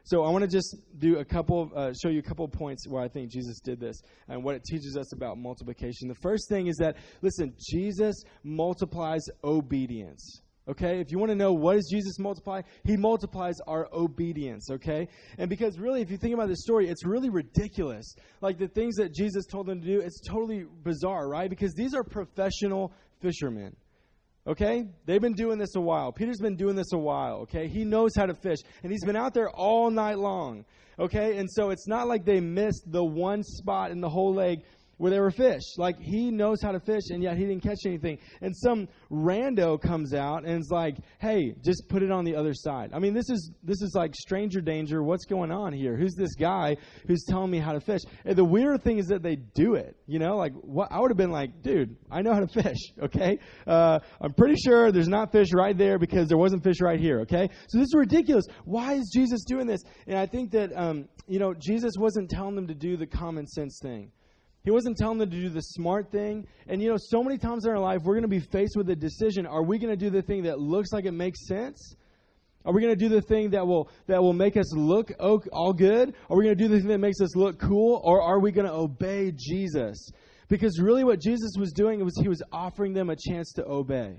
So 0.06 0.26
I 0.26 0.30
want 0.30 0.44
to 0.44 0.50
just 0.50 0.76
do 0.98 1.20
a 1.20 1.26
couple, 1.26 1.72
uh, 1.74 1.94
show 1.94 2.10
you 2.10 2.20
a 2.20 2.24
couple 2.24 2.46
points 2.50 2.86
where 2.90 3.02
I 3.02 3.08
think 3.08 3.32
Jesus 3.32 3.62
did 3.62 3.80
this 3.80 4.02
and 4.28 4.44
what 4.44 4.56
it 4.56 4.64
teaches 4.66 4.98
us 4.98 5.14
about 5.14 5.38
multiplication. 5.38 6.10
The 6.10 6.16
first 6.16 6.50
thing 6.50 6.68
is 6.68 6.76
that, 6.78 6.98
listen, 7.22 7.54
Jesus 7.72 8.22
multiplies 8.44 9.22
obedience. 9.46 10.42
Okay? 10.68 11.00
If 11.00 11.12
you 11.12 11.20
want 11.20 11.32
to 11.32 11.36
know 11.36 11.52
what 11.52 11.76
does 11.76 11.90
Jesus 11.92 12.20
multiply, 12.20 12.62
he 12.84 12.96
multiplies 12.96 13.56
our 13.68 13.90
obedience, 13.94 14.70
okay? 14.72 15.08
And 15.38 15.50
because 15.50 15.78
really 15.78 16.02
if 16.02 16.10
you 16.10 16.18
think 16.18 16.34
about 16.34 16.48
this 16.48 16.62
story, 16.62 16.88
it's 16.88 17.06
really 17.06 17.30
ridiculous. 17.30 18.16
Like 18.42 18.58
the 18.58 18.68
things 18.68 18.96
that 18.96 19.14
Jesus 19.14 19.46
told 19.46 19.68
them 19.68 19.82
to 19.82 19.86
do, 19.86 20.00
it's 20.00 20.22
totally 20.22 20.66
bizarre, 20.84 21.28
right? 21.28 21.50
Because 21.50 21.74
these 21.74 21.94
are 21.94 22.04
professional 22.04 22.94
fishermen. 23.22 23.76
Okay? 24.46 24.86
They've 25.06 25.22
been 25.22 25.34
doing 25.34 25.58
this 25.58 25.76
a 25.76 25.82
while. 25.82 26.12
Peter's 26.12 26.40
been 26.40 26.56
doing 26.56 26.76
this 26.76 26.92
a 26.94 26.98
while, 26.98 27.42
okay? 27.42 27.68
He 27.68 27.86
knows 27.86 28.12
how 28.16 28.26
to 28.26 28.34
fish 28.34 28.60
and 28.84 28.92
he's 28.92 29.04
been 29.06 29.16
out 29.16 29.34
there 29.34 29.50
all 29.50 29.90
night 29.90 30.18
long. 30.18 30.66
Okay? 31.00 31.38
And 31.38 31.50
so 31.52 31.72
it's 31.72 31.88
not 31.88 32.08
like 32.08 32.26
they 32.26 32.40
missed 32.40 32.84
the 32.92 33.04
one 33.04 33.44
spot 33.44 33.92
in 33.92 34.00
the 34.00 34.10
whole 34.10 34.34
lake 34.34 34.60
where 35.04 35.12
there 35.12 35.22
were 35.22 35.32
fish. 35.32 35.64
Like 35.78 36.00
he 36.00 36.32
knows 36.32 36.62
how 36.62 36.72
to 36.72 36.80
fish, 36.80 37.10
and 37.10 37.22
yet 37.22 37.36
he 37.36 37.44
didn't 37.44 37.62
catch 37.62 37.80
anything. 37.86 38.20
And 38.40 38.56
some 38.56 38.88
rando 39.12 39.78
comes 39.78 40.14
out 40.14 40.46
and 40.46 40.62
is 40.62 40.70
like, 40.72 40.96
"Hey, 41.20 41.54
just 41.62 41.90
put 41.90 42.04
it 42.04 42.10
on 42.10 42.24
the 42.24 42.34
other 42.38 42.54
side." 42.54 42.92
I 42.94 43.00
mean, 43.00 43.14
this 43.14 43.30
is 43.30 43.52
this 43.64 43.82
is 43.82 43.96
like 43.96 44.16
stranger 44.16 44.62
danger. 44.62 45.04
What's 45.04 45.26
going 45.26 45.52
on 45.52 45.74
here? 45.74 45.98
Who's 45.98 46.16
this 46.16 46.36
guy 46.36 46.78
who's 47.06 47.26
telling 47.28 47.52
me 47.52 47.60
how 47.60 47.74
to 47.74 47.82
fish? 47.82 48.00
And 48.24 48.38
the 48.38 48.46
weird 48.46 48.82
thing 48.82 48.98
is 48.98 49.08
that 49.08 49.22
they 49.22 49.36
do 49.36 49.76
it. 49.76 49.98
You 50.08 50.20
know, 50.20 50.38
like 50.38 50.54
what 50.54 50.90
I 50.90 51.02
would 51.02 51.12
have 51.12 51.18
been 51.18 51.32
like, 51.32 51.62
"Dude, 51.62 51.98
I 52.10 52.22
know 52.22 52.34
how 52.34 52.40
to 52.40 52.48
fish." 52.48 52.78
Okay, 53.04 53.38
uh, 53.68 54.00
I'm 54.22 54.34
pretty 54.34 54.56
sure 54.56 54.94
there's 54.94 55.10
not 55.10 55.34
fish 55.34 55.50
right 55.54 55.78
there 55.78 56.00
because 56.00 56.30
there 56.30 56.38
wasn't 56.38 56.64
fish 56.64 56.80
right 56.80 57.00
here. 57.00 57.20
Okay, 57.22 57.50
so 57.68 57.78
this 57.78 57.88
is 57.88 57.96
ridiculous. 57.96 58.46
Why 58.64 58.94
is 58.94 59.12
Jesus 59.14 59.44
doing 59.44 59.68
this? 59.68 59.82
And 60.08 60.18
I 60.18 60.26
think 60.26 60.52
that 60.52 60.72
um, 60.74 61.10
you 61.28 61.40
know 61.40 61.54
Jesus 61.54 61.96
wasn't 61.98 62.30
telling 62.30 62.56
them 62.56 62.68
to 62.68 62.74
do 62.74 62.96
the 62.96 63.06
common 63.06 63.46
sense 63.48 63.80
thing. 63.84 64.10
He 64.64 64.72
wasn't 64.72 64.98
telling 64.98 65.18
them 65.18 65.30
to 65.30 65.36
do 65.36 65.50
the 65.50 65.62
smart 65.62 66.10
thing. 66.10 66.48
And 66.68 66.82
you 66.82 66.90
know, 66.90 66.98
so 66.98 67.22
many 67.22 67.38
times 67.38 67.66
in 67.66 67.72
our 67.72 67.80
life, 67.80 68.02
we're 68.04 68.14
going 68.14 68.24
to 68.24 68.30
be 68.30 68.40
faced 68.40 68.78
with 68.78 68.90
a 68.90 68.96
decision. 68.96 69.46
Are 69.46 69.64
we 69.64 69.78
going 69.78 69.92
to 69.92 69.98
do 69.98 70.10
the 70.10 70.22
thing 70.22 70.44
that 70.44 70.60
looks 70.60 70.94
like 70.94 71.06
it 71.06 71.12
makes 71.12 71.46
sense? 71.48 71.96
Are 72.66 72.74
we 72.74 72.82
going 72.82 72.98
to 72.98 73.00
do 73.00 73.10
the 73.10 73.22
thing 73.22 73.50
that 73.50 73.68
will 73.68 73.90
that 74.08 74.22
will 74.22 74.32
make 74.32 74.56
us 74.56 74.74
look 74.74 75.12
oh, 75.20 75.42
all 75.52 75.74
good? 75.74 76.14
Are 76.30 76.38
we 76.38 76.46
going 76.46 76.58
to 76.58 76.64
do 76.64 76.70
the 76.70 76.80
thing 76.80 76.88
that 76.88 77.00
makes 77.00 77.20
us 77.20 77.36
look 77.36 77.60
cool? 77.60 78.00
Or 78.06 78.22
are 78.22 78.40
we 78.40 78.54
going 78.54 78.68
to 78.68 78.74
obey 78.74 79.34
Jesus? 79.36 80.10
Because 80.48 80.80
really, 80.80 81.04
what 81.04 81.20
Jesus 81.20 81.52
was 81.58 81.74
doing 81.74 82.04
was 82.06 82.18
he 82.18 82.30
was 82.30 82.42
offering 82.54 82.94
them 82.94 83.10
a 83.10 83.18
chance 83.18 83.52
to 83.54 83.66
obey. 83.66 84.16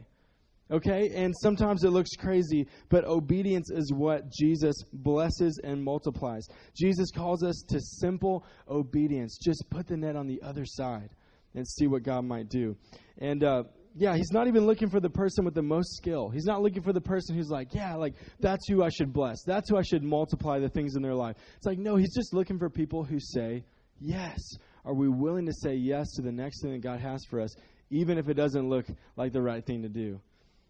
Okay? 0.70 1.10
And 1.14 1.34
sometimes 1.42 1.84
it 1.84 1.90
looks 1.90 2.16
crazy, 2.16 2.66
but 2.88 3.04
obedience 3.04 3.70
is 3.70 3.92
what 3.92 4.30
Jesus 4.30 4.74
blesses 4.92 5.60
and 5.62 5.82
multiplies. 5.82 6.46
Jesus 6.76 7.10
calls 7.10 7.42
us 7.42 7.62
to 7.68 7.80
simple 7.80 8.44
obedience. 8.68 9.38
Just 9.42 9.64
put 9.70 9.86
the 9.86 9.96
net 9.96 10.16
on 10.16 10.26
the 10.26 10.40
other 10.42 10.64
side 10.64 11.10
and 11.54 11.66
see 11.66 11.86
what 11.86 12.02
God 12.02 12.24
might 12.24 12.48
do. 12.48 12.76
And, 13.18 13.44
uh, 13.44 13.64
yeah, 13.96 14.16
he's 14.16 14.32
not 14.32 14.48
even 14.48 14.66
looking 14.66 14.90
for 14.90 14.98
the 14.98 15.10
person 15.10 15.44
with 15.44 15.54
the 15.54 15.62
most 15.62 15.96
skill. 15.96 16.28
He's 16.28 16.46
not 16.46 16.62
looking 16.62 16.82
for 16.82 16.92
the 16.92 17.00
person 17.00 17.36
who's 17.36 17.48
like, 17.48 17.74
yeah, 17.74 17.94
like 17.94 18.14
that's 18.40 18.66
who 18.68 18.82
I 18.82 18.88
should 18.88 19.12
bless. 19.12 19.44
That's 19.44 19.70
who 19.70 19.76
I 19.76 19.82
should 19.82 20.02
multiply 20.02 20.58
the 20.58 20.68
things 20.68 20.96
in 20.96 21.02
their 21.02 21.14
life. 21.14 21.36
It's 21.56 21.66
like, 21.66 21.78
no, 21.78 21.94
he's 21.96 22.14
just 22.14 22.34
looking 22.34 22.58
for 22.58 22.68
people 22.68 23.04
who 23.04 23.20
say 23.20 23.64
yes. 24.00 24.40
Are 24.84 24.94
we 24.94 25.08
willing 25.08 25.46
to 25.46 25.52
say 25.52 25.74
yes 25.74 26.10
to 26.16 26.22
the 26.22 26.32
next 26.32 26.62
thing 26.62 26.72
that 26.72 26.82
God 26.82 27.00
has 27.00 27.24
for 27.30 27.40
us, 27.40 27.54
even 27.90 28.18
if 28.18 28.28
it 28.28 28.34
doesn't 28.34 28.68
look 28.68 28.86
like 29.16 29.32
the 29.32 29.42
right 29.42 29.64
thing 29.64 29.82
to 29.82 29.88
do? 29.88 30.20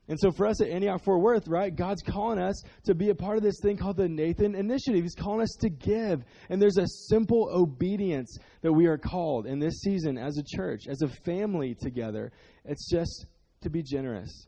And 0.09 0.21
so 0.21 0.31
for 0.31 0.47
us 0.47 0.61
at 0.61 0.69
Antioch 0.69 1.03
Fort 1.03 1.23
Worth, 1.23 1.49
right, 1.49 1.75
God's 1.75 2.03
calling 2.03 2.39
us 2.39 2.63
to 2.85 2.95
be 2.95 3.09
a 3.09 3.15
part 3.15 3.39
of 3.39 3.43
this 3.43 3.59
thing 3.63 3.79
called 3.79 3.97
the 3.97 4.09
Nathan 4.09 4.55
Initiative. 4.55 5.03
He's 5.03 5.15
calling 5.15 5.41
us 5.41 5.57
to 5.61 5.71
give. 5.71 6.25
And 6.51 6.61
there's 6.61 6.77
a 6.77 6.87
simple 6.87 7.49
obedience 7.51 8.37
that 8.61 8.73
we 8.73 8.87
are 8.87 8.99
called 8.99 9.47
in 9.47 9.59
this 9.59 9.81
season 9.81 10.19
as 10.19 10.37
a 10.37 10.43
church, 10.57 10.83
as 10.89 11.01
a 11.01 11.09
family 11.09 11.75
together. 11.75 12.33
It's 12.67 12.91
just 12.91 13.27
to 13.63 13.71
be 13.71 13.83
generous. 13.83 14.47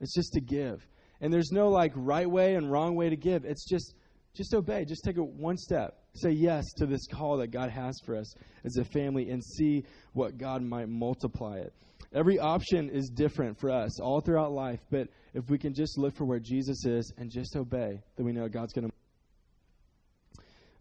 It's 0.00 0.14
just 0.14 0.32
to 0.32 0.40
give. 0.40 0.86
And 1.20 1.32
there's 1.32 1.52
no 1.52 1.68
like 1.68 1.92
right 1.94 2.28
way 2.28 2.54
and 2.54 2.70
wrong 2.70 2.96
way 2.96 3.10
to 3.10 3.16
give. 3.16 3.44
It's 3.44 3.68
just 3.68 3.94
just 4.34 4.52
obey. 4.52 4.84
Just 4.84 5.04
take 5.04 5.16
it 5.16 5.24
one 5.24 5.56
step. 5.56 5.96
Say 6.14 6.30
yes 6.30 6.72
to 6.78 6.86
this 6.86 7.06
call 7.06 7.36
that 7.38 7.48
God 7.48 7.70
has 7.70 8.00
for 8.04 8.16
us 8.16 8.34
as 8.64 8.76
a 8.76 8.84
family 8.84 9.30
and 9.30 9.42
see 9.44 9.84
what 10.12 10.38
God 10.38 10.62
might 10.62 10.88
multiply 10.88 11.58
it. 11.58 11.72
Every 12.14 12.38
option 12.38 12.90
is 12.90 13.08
different 13.08 13.58
for 13.58 13.70
us 13.70 13.98
all 13.98 14.20
throughout 14.20 14.52
life, 14.52 14.80
but 14.90 15.08
if 15.34 15.50
we 15.50 15.58
can 15.58 15.74
just 15.74 15.98
look 15.98 16.14
for 16.14 16.24
where 16.24 16.38
Jesus 16.38 16.84
is 16.86 17.12
and 17.18 17.28
just 17.30 17.56
obey, 17.56 18.00
then 18.16 18.24
we 18.24 18.32
know 18.32 18.48
God's 18.48 18.72
going 18.72 18.88
to. 18.88 18.94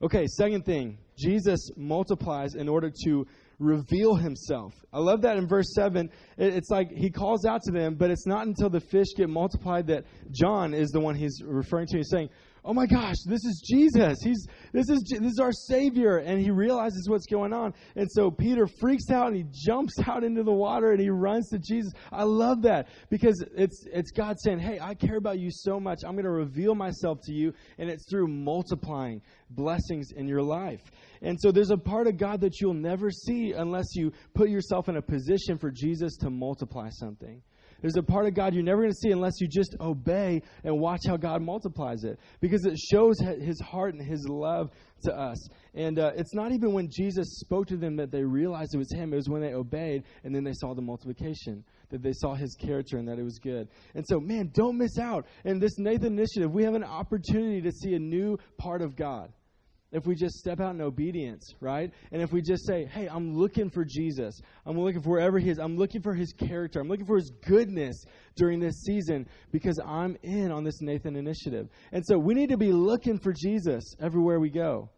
Okay, 0.03 0.27
second 0.27 0.63
thing 0.63 0.97
Jesus 1.17 1.71
multiplies 1.75 2.55
in 2.55 2.69
order 2.69 2.91
to 3.05 3.25
reveal 3.57 4.15
himself. 4.15 4.73
I 4.91 4.99
love 4.99 5.21
that 5.21 5.37
in 5.37 5.47
verse 5.47 5.73
7. 5.73 6.09
It's 6.37 6.69
like 6.69 6.91
he 6.91 7.09
calls 7.09 7.45
out 7.45 7.61
to 7.63 7.71
them, 7.71 7.95
but 7.95 8.11
it's 8.11 8.27
not 8.27 8.45
until 8.45 8.69
the 8.69 8.81
fish 8.81 9.07
get 9.15 9.29
multiplied 9.29 9.87
that 9.87 10.03
John 10.31 10.73
is 10.73 10.89
the 10.89 10.99
one 10.99 11.15
he's 11.15 11.41
referring 11.43 11.87
to. 11.87 11.97
He's 11.97 12.09
saying, 12.09 12.29
oh 12.65 12.73
my 12.73 12.85
gosh, 12.85 13.15
this 13.25 13.43
is 13.45 13.61
Jesus. 13.65 14.17
He's 14.23 14.47
this 14.71 14.89
is 14.89 15.03
this 15.03 15.31
is 15.33 15.39
our 15.39 15.51
Savior, 15.51 16.17
and 16.17 16.39
he 16.39 16.51
realizes 16.51 17.09
what's 17.09 17.25
going 17.25 17.53
on. 17.53 17.73
And 17.95 18.09
so 18.11 18.31
Peter 18.31 18.67
freaks 18.67 19.09
out 19.09 19.27
and 19.27 19.35
he 19.35 19.45
jumps 19.51 19.93
out 20.07 20.23
into 20.23 20.43
the 20.43 20.53
water 20.53 20.91
and 20.91 20.99
he 20.99 21.09
runs 21.09 21.49
to 21.49 21.59
Jesus. 21.59 21.91
I 22.11 22.23
love 22.23 22.61
that 22.63 22.87
because 23.09 23.43
it's 23.55 23.85
it's 23.91 24.11
God 24.11 24.37
saying, 24.39 24.59
"Hey, 24.59 24.79
I 24.79 24.93
care 24.93 25.17
about 25.17 25.39
you 25.39 25.49
so 25.51 25.79
much. 25.79 25.99
I'm 26.05 26.13
going 26.13 26.25
to 26.25 26.31
reveal 26.31 26.75
myself 26.75 27.19
to 27.23 27.33
you, 27.33 27.53
and 27.77 27.89
it's 27.89 28.09
through 28.09 28.27
multiplying 28.27 29.21
blessings 29.49 30.11
in 30.15 30.27
your 30.27 30.41
life." 30.41 30.81
And 31.21 31.39
so 31.39 31.51
there's 31.51 31.71
a 31.71 31.77
part 31.77 32.07
of 32.07 32.17
God 32.17 32.41
that 32.41 32.59
you'll 32.59 32.73
never 32.73 33.09
see 33.09 33.53
unless 33.53 33.95
you 33.95 34.11
put 34.33 34.49
yourself 34.49 34.89
in 34.89 34.97
a 34.97 35.01
position 35.01 35.57
for 35.57 35.71
Jesus 35.71 36.17
to 36.17 36.29
multiply 36.29 36.89
something. 36.89 37.41
There's 37.83 37.97
a 37.97 38.01
part 38.01 38.25
of 38.25 38.33
God 38.33 38.53
you're 38.53 38.63
never 38.63 38.81
going 38.81 38.93
to 38.93 38.97
see 38.97 39.11
unless 39.11 39.41
you 39.41 39.47
just 39.47 39.75
obey 39.81 40.41
and 40.63 40.79
watch 40.79 41.01
how 41.05 41.17
God 41.17 41.41
multiplies 41.41 42.05
it 42.05 42.17
because 42.39 42.65
it 42.65 42.77
shows 42.77 43.19
his 43.19 43.59
heart 43.59 43.93
and 43.93 44.01
his 44.01 44.25
love 44.29 44.71
to 45.03 45.13
us. 45.13 45.49
And 45.75 45.99
uh, 45.99 46.11
it's 46.15 46.33
not 46.33 46.53
even 46.53 46.71
when 46.71 46.89
Jesus 46.89 47.39
spoke 47.41 47.67
to 47.67 47.75
them 47.75 47.97
that 47.97 48.09
they 48.09 48.23
realized 48.23 48.73
it 48.73 48.77
was 48.77 48.93
him, 48.93 49.11
it 49.11 49.17
was 49.17 49.27
when 49.27 49.41
they 49.41 49.53
obeyed 49.53 50.03
and 50.23 50.33
then 50.33 50.45
they 50.45 50.53
saw 50.53 50.73
the 50.73 50.81
multiplication, 50.81 51.61
that 51.89 52.01
they 52.01 52.13
saw 52.13 52.35
his 52.35 52.55
character 52.55 52.99
and 52.99 53.07
that 53.09 53.19
it 53.19 53.23
was 53.23 53.37
good. 53.37 53.67
And 53.95 54.05
so, 54.07 54.17
man, 54.17 54.51
don't 54.53 54.77
miss 54.77 54.97
out. 54.97 55.25
In 55.43 55.59
this 55.59 55.77
Nathan 55.77 56.17
initiative, 56.17 56.53
we 56.53 56.63
have 56.63 56.75
an 56.75 56.85
opportunity 56.85 57.61
to 57.63 57.71
see 57.71 57.95
a 57.95 57.99
new 57.99 58.37
part 58.57 58.81
of 58.81 58.95
God 58.95 59.33
if 59.93 60.05
we 60.07 60.15
just 60.15 60.35
step 60.35 60.59
out 60.59 60.73
in 60.73 60.81
obedience, 60.81 61.53
right? 61.61 61.91
And 62.11 62.21
if 62.21 62.33
we 62.33 62.41
just 62.41 62.65
say, 62.65 62.85
hey, 62.85 63.07
I'm 63.07 63.33
looking 63.35 63.69
for 63.69 63.85
Jesus. 63.85 64.41
I'm 64.65 64.77
looking 64.77 65.01
for 65.01 65.11
wherever 65.11 65.39
he 65.39 65.49
is. 65.49 65.59
I'm 65.59 65.77
looking 65.77 66.01
for 66.01 66.13
his 66.13 66.33
character. 66.33 66.81
I'm 66.81 66.89
looking 66.89 67.05
for 67.05 67.17
his 67.17 67.31
goodness 67.45 68.03
during 68.35 68.59
this 68.59 68.81
season 68.81 69.27
because 69.51 69.79
I'm 69.85 70.17
in 70.23 70.51
on 70.51 70.63
this 70.63 70.81
Nathan 70.81 71.15
initiative. 71.15 71.69
And 71.91 72.03
so 72.05 72.17
we 72.17 72.33
need 72.33 72.49
to 72.49 72.57
be 72.57 72.71
looking 72.71 73.19
for 73.19 73.33
Jesus 73.33 73.95
everywhere 74.01 74.39
we 74.39 74.49
go. 74.49 74.89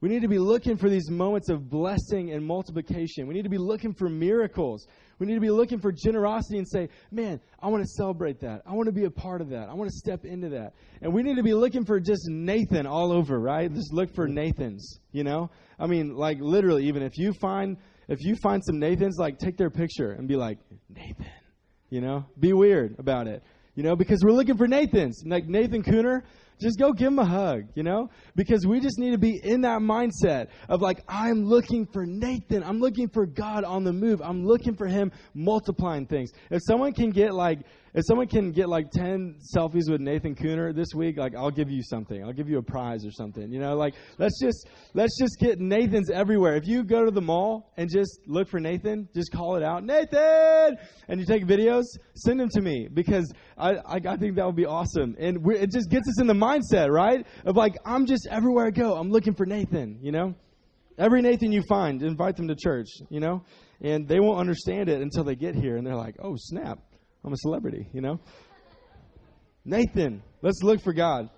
We 0.00 0.08
need 0.08 0.22
to 0.22 0.28
be 0.28 0.38
looking 0.38 0.78
for 0.78 0.88
these 0.88 1.10
moments 1.10 1.50
of 1.50 1.68
blessing 1.68 2.32
and 2.32 2.44
multiplication. 2.44 3.26
We 3.26 3.34
need 3.34 3.42
to 3.42 3.50
be 3.50 3.58
looking 3.58 3.92
for 3.92 4.08
miracles. 4.08 4.86
We 5.18 5.26
need 5.26 5.34
to 5.34 5.40
be 5.40 5.50
looking 5.50 5.78
for 5.78 5.92
generosity 5.92 6.56
and 6.56 6.66
say, 6.66 6.88
man, 7.10 7.38
I 7.62 7.68
want 7.68 7.82
to 7.82 7.88
celebrate 7.88 8.40
that. 8.40 8.62
I 8.66 8.72
want 8.72 8.86
to 8.86 8.92
be 8.92 9.04
a 9.04 9.10
part 9.10 9.42
of 9.42 9.50
that. 9.50 9.68
I 9.68 9.74
want 9.74 9.90
to 9.90 9.96
step 9.96 10.24
into 10.24 10.48
that. 10.50 10.72
And 11.02 11.12
we 11.12 11.22
need 11.22 11.36
to 11.36 11.42
be 11.42 11.52
looking 11.52 11.84
for 11.84 12.00
just 12.00 12.22
Nathan 12.28 12.86
all 12.86 13.12
over, 13.12 13.38
right? 13.38 13.70
Just 13.72 13.92
look 13.92 14.14
for 14.14 14.26
Nathans, 14.26 15.00
you 15.12 15.22
know? 15.22 15.50
I 15.78 15.86
mean, 15.86 16.16
like 16.16 16.38
literally, 16.40 16.86
even 16.86 17.02
if 17.02 17.18
you 17.18 17.34
find 17.34 17.76
if 18.08 18.18
you 18.22 18.34
find 18.36 18.64
some 18.64 18.78
Nathans, 18.80 19.18
like 19.18 19.38
take 19.38 19.56
their 19.56 19.70
picture 19.70 20.12
and 20.12 20.26
be 20.26 20.36
like, 20.36 20.58
Nathan, 20.88 21.26
you 21.90 22.00
know? 22.00 22.24
Be 22.38 22.52
weird 22.54 22.98
about 22.98 23.28
it. 23.28 23.42
You 23.76 23.84
know, 23.84 23.94
because 23.94 24.24
we're 24.24 24.32
looking 24.32 24.56
for 24.56 24.66
Nathans. 24.66 25.22
Like 25.24 25.46
Nathan 25.46 25.82
Cooner, 25.82 26.22
just 26.60 26.78
go 26.78 26.92
give 26.92 27.08
him 27.08 27.18
a 27.18 27.24
hug, 27.24 27.64
you 27.74 27.82
know? 27.82 28.10
Because 28.36 28.66
we 28.66 28.80
just 28.80 28.98
need 28.98 29.12
to 29.12 29.18
be 29.18 29.40
in 29.42 29.62
that 29.62 29.80
mindset 29.80 30.48
of 30.68 30.80
like, 30.80 31.02
I'm 31.08 31.44
looking 31.44 31.86
for 31.86 32.04
Nathan. 32.06 32.62
I'm 32.62 32.78
looking 32.80 33.08
for 33.08 33.26
God 33.26 33.64
on 33.64 33.84
the 33.84 33.92
move. 33.92 34.20
I'm 34.22 34.44
looking 34.44 34.76
for 34.76 34.86
him 34.86 35.10
multiplying 35.34 36.06
things. 36.06 36.30
If 36.50 36.60
someone 36.66 36.92
can 36.92 37.10
get 37.10 37.34
like 37.34 37.60
if 37.94 38.04
someone 38.06 38.28
can 38.28 38.52
get 38.52 38.68
like 38.68 38.90
10 38.90 39.40
selfies 39.56 39.90
with 39.90 40.00
Nathan 40.00 40.34
Cooner 40.34 40.74
this 40.74 40.88
week, 40.94 41.16
like 41.18 41.34
I'll 41.34 41.50
give 41.50 41.70
you 41.70 41.82
something. 41.82 42.22
I'll 42.22 42.32
give 42.32 42.48
you 42.48 42.58
a 42.58 42.62
prize 42.62 43.04
or 43.04 43.10
something. 43.10 43.50
You 43.52 43.58
know, 43.58 43.74
like 43.74 43.94
let's 44.18 44.38
just 44.40 44.68
let's 44.94 45.18
just 45.18 45.38
get 45.40 45.58
Nathans 45.58 46.10
everywhere. 46.10 46.56
If 46.56 46.66
you 46.66 46.84
go 46.84 47.04
to 47.04 47.10
the 47.10 47.20
mall 47.20 47.72
and 47.76 47.90
just 47.90 48.20
look 48.26 48.48
for 48.48 48.60
Nathan, 48.60 49.08
just 49.14 49.32
call 49.32 49.56
it 49.56 49.62
out, 49.62 49.84
Nathan, 49.84 50.76
and 51.08 51.20
you 51.20 51.26
take 51.26 51.46
videos, 51.46 51.84
send 52.14 52.38
them 52.38 52.48
to 52.50 52.60
me 52.60 52.88
because 52.92 53.32
I 53.58 53.74
I, 53.74 54.00
I 54.06 54.16
think 54.16 54.36
that 54.36 54.46
would 54.46 54.56
be 54.56 54.66
awesome. 54.66 55.16
And 55.18 55.38
it 55.50 55.72
just 55.72 55.90
gets 55.90 56.08
us 56.08 56.20
in 56.20 56.26
the 56.26 56.34
mindset, 56.34 56.90
right? 56.90 57.26
Of 57.44 57.56
like 57.56 57.74
I'm 57.84 58.06
just 58.06 58.28
everywhere 58.30 58.66
I 58.66 58.70
go, 58.70 58.94
I'm 58.94 59.10
looking 59.10 59.34
for 59.34 59.46
Nathan. 59.46 59.98
You 60.00 60.12
know, 60.12 60.34
every 60.96 61.22
Nathan 61.22 61.50
you 61.50 61.62
find, 61.68 62.02
invite 62.02 62.36
them 62.36 62.48
to 62.48 62.54
church. 62.54 62.88
You 63.08 63.18
know, 63.18 63.44
and 63.80 64.06
they 64.06 64.20
won't 64.20 64.38
understand 64.38 64.88
it 64.88 65.00
until 65.00 65.24
they 65.24 65.34
get 65.34 65.56
here 65.56 65.76
and 65.76 65.84
they're 65.84 65.96
like, 65.96 66.14
oh 66.22 66.34
snap 66.36 66.78
I'm 67.24 67.32
a 67.32 67.36
celebrity, 67.36 67.88
you 67.92 68.00
know? 68.00 68.18
Nathan, 69.64 70.22
let's 70.42 70.62
look 70.62 70.80
for 70.80 70.92
God. 70.92 71.28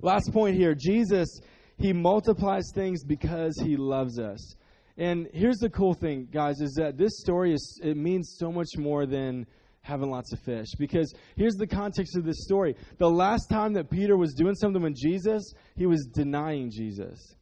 Last 0.00 0.32
point 0.32 0.56
here 0.56 0.74
Jesus, 0.74 1.40
he 1.76 1.92
multiplies 1.92 2.70
things 2.74 3.04
because 3.04 3.58
he 3.58 3.76
loves 3.76 4.18
us. 4.18 4.54
And 4.96 5.28
here's 5.32 5.58
the 5.58 5.70
cool 5.70 5.94
thing, 5.94 6.28
guys, 6.32 6.60
is 6.60 6.74
that 6.74 6.96
this 6.96 7.20
story 7.20 7.52
is 7.52 7.80
it 7.82 7.96
means 7.96 8.36
so 8.38 8.50
much 8.50 8.68
more 8.76 9.06
than 9.06 9.46
having 9.80 10.10
lots 10.10 10.32
of 10.32 10.40
fish. 10.40 10.68
Because 10.78 11.12
here's 11.36 11.54
the 11.54 11.66
context 11.66 12.16
of 12.16 12.24
this 12.24 12.42
story. 12.44 12.74
The 12.98 13.08
last 13.08 13.48
time 13.48 13.72
that 13.74 13.90
Peter 13.90 14.16
was 14.16 14.34
doing 14.34 14.54
something 14.54 14.82
with 14.82 14.96
Jesus, 14.96 15.54
he 15.76 15.86
was 15.86 16.06
denying 16.12 16.70
Jesus. 16.70 17.34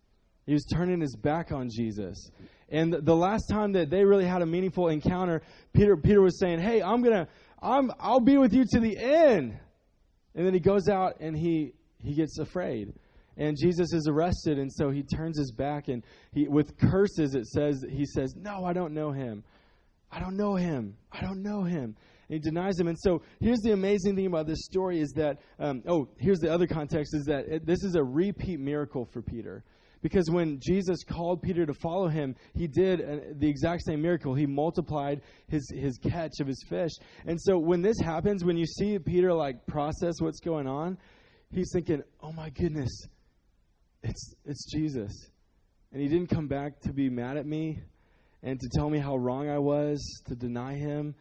He 0.47 0.53
was 0.53 0.65
turning 0.65 1.01
his 1.01 1.17
back 1.17 1.51
on 1.51 1.69
Jesus. 1.71 2.31
And 2.69 2.93
the 2.93 3.15
last 3.15 3.47
time 3.49 3.73
that 3.73 3.91
they 3.91 4.05
really 4.05 4.25
had 4.25 4.43
a 4.43 4.47
meaningful 4.47 4.89
encounter, 4.89 5.43
Peter 5.73 5.97
Peter 5.97 6.21
was 6.21 6.39
saying, 6.39 6.59
"Hey, 6.59 6.83
I'm 6.83 7.03
gonna, 7.03 7.29
I'm, 7.63 7.93
I'll 8.01 8.21
be 8.21 8.39
with 8.39 8.53
you 8.53 8.65
to 8.73 8.81
the 8.81 8.97
end." 8.99 9.59
And 10.35 10.47
then 10.47 10.53
he 10.53 10.61
goes 10.61 10.89
out 10.89 11.21
and 11.21 11.37
he 11.37 11.73
he 12.03 12.15
gets 12.15 12.39
afraid, 12.39 12.93
and 13.37 13.57
Jesus 13.61 13.93
is 13.93 14.09
arrested, 14.09 14.59
and 14.59 14.73
so 14.73 14.91
he 14.91 15.03
turns 15.03 15.39
his 15.39 15.53
back 15.53 15.89
and 15.89 16.03
he 16.33 16.49
with 16.49 16.77
curses 16.77 17.35
it 17.35 17.47
says 17.47 17.85
he 17.89 18.05
says, 18.05 18.35
"No, 18.37 18.65
I 18.65 18.73
don't 18.73 18.93
know 18.93 19.13
him. 19.13 19.45
I 20.11 20.19
don't 20.19 20.37
know 20.37 20.57
him. 20.57 20.97
I 21.13 21.21
don't 21.21 21.43
know 21.43 21.63
him." 21.63 21.97
And 22.29 22.35
he 22.35 22.39
denies 22.41 22.79
him. 22.81 22.89
And 22.89 22.99
so 22.99 23.23
here's 23.39 23.61
the 23.61 23.73
amazing 23.73 24.17
thing 24.17 24.27
about 24.27 24.49
this 24.49 24.65
story 24.65 25.01
is 25.01 25.13
that, 25.13 25.39
um, 25.61 25.85
oh, 25.87 26.09
here's 26.19 26.41
the 26.41 26.53
other 26.53 26.67
context 26.67 27.15
is 27.15 27.25
that 27.27 27.47
it, 27.47 27.65
this 27.65 27.85
is 27.85 27.95
a 27.95 28.03
repeat 28.03 28.59
miracle 28.59 29.05
for 29.05 29.23
Peter. 29.23 29.63
Because 30.07 30.31
when 30.31 30.61
Jesus 30.61 31.03
called 31.03 31.43
Peter 31.43 31.67
to 31.67 31.75
follow 31.75 32.07
him, 32.07 32.37
he 32.55 32.69
did 32.69 33.01
uh, 33.01 33.17
the 33.41 33.49
exact 33.49 33.83
same 33.85 34.01
miracle. 34.01 34.37
He 34.37 34.47
multiplied 34.47 35.21
his, 35.49 35.69
his 35.75 35.99
catch 35.99 36.39
of 36.39 36.47
his 36.47 36.65
fish. 36.69 36.93
And 37.27 37.41
so 37.41 37.59
when 37.59 37.83
this 37.83 37.99
happens, 37.99 38.45
when 38.45 38.57
you 38.57 38.67
see 38.67 39.01
Peter 39.01 39.33
like 39.33 39.67
process 39.67 40.21
what's 40.21 40.39
going 40.39 40.69
on, 40.69 40.97
he's 41.51 41.71
thinking, 41.73 42.05
oh 42.23 42.31
my 42.31 42.51
goodness, 42.51 43.09
it's, 44.05 44.33
it's 44.45 44.73
Jesus. 44.73 45.29
And 45.91 46.01
he 46.01 46.07
didn't 46.07 46.29
come 46.29 46.47
back 46.47 46.79
to 46.83 46.93
be 46.93 47.11
mad 47.11 47.37
at 47.37 47.45
me 47.45 47.81
and 48.45 48.61
to 48.61 48.69
tell 48.77 48.89
me 48.89 49.01
how 49.01 49.17
wrong 49.17 49.51
I 49.51 49.59
was, 49.59 50.23
to 50.29 50.37
deny 50.37 50.77
him. 50.77 51.17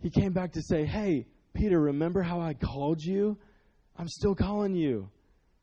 He 0.00 0.08
came 0.08 0.32
back 0.32 0.52
to 0.52 0.62
say, 0.62 0.86
hey, 0.86 1.26
Peter, 1.52 1.78
remember 1.78 2.22
how 2.22 2.40
I 2.40 2.54
called 2.54 3.02
you? 3.02 3.36
I'm 3.98 4.08
still 4.08 4.34
calling 4.34 4.74
you. 4.74 5.10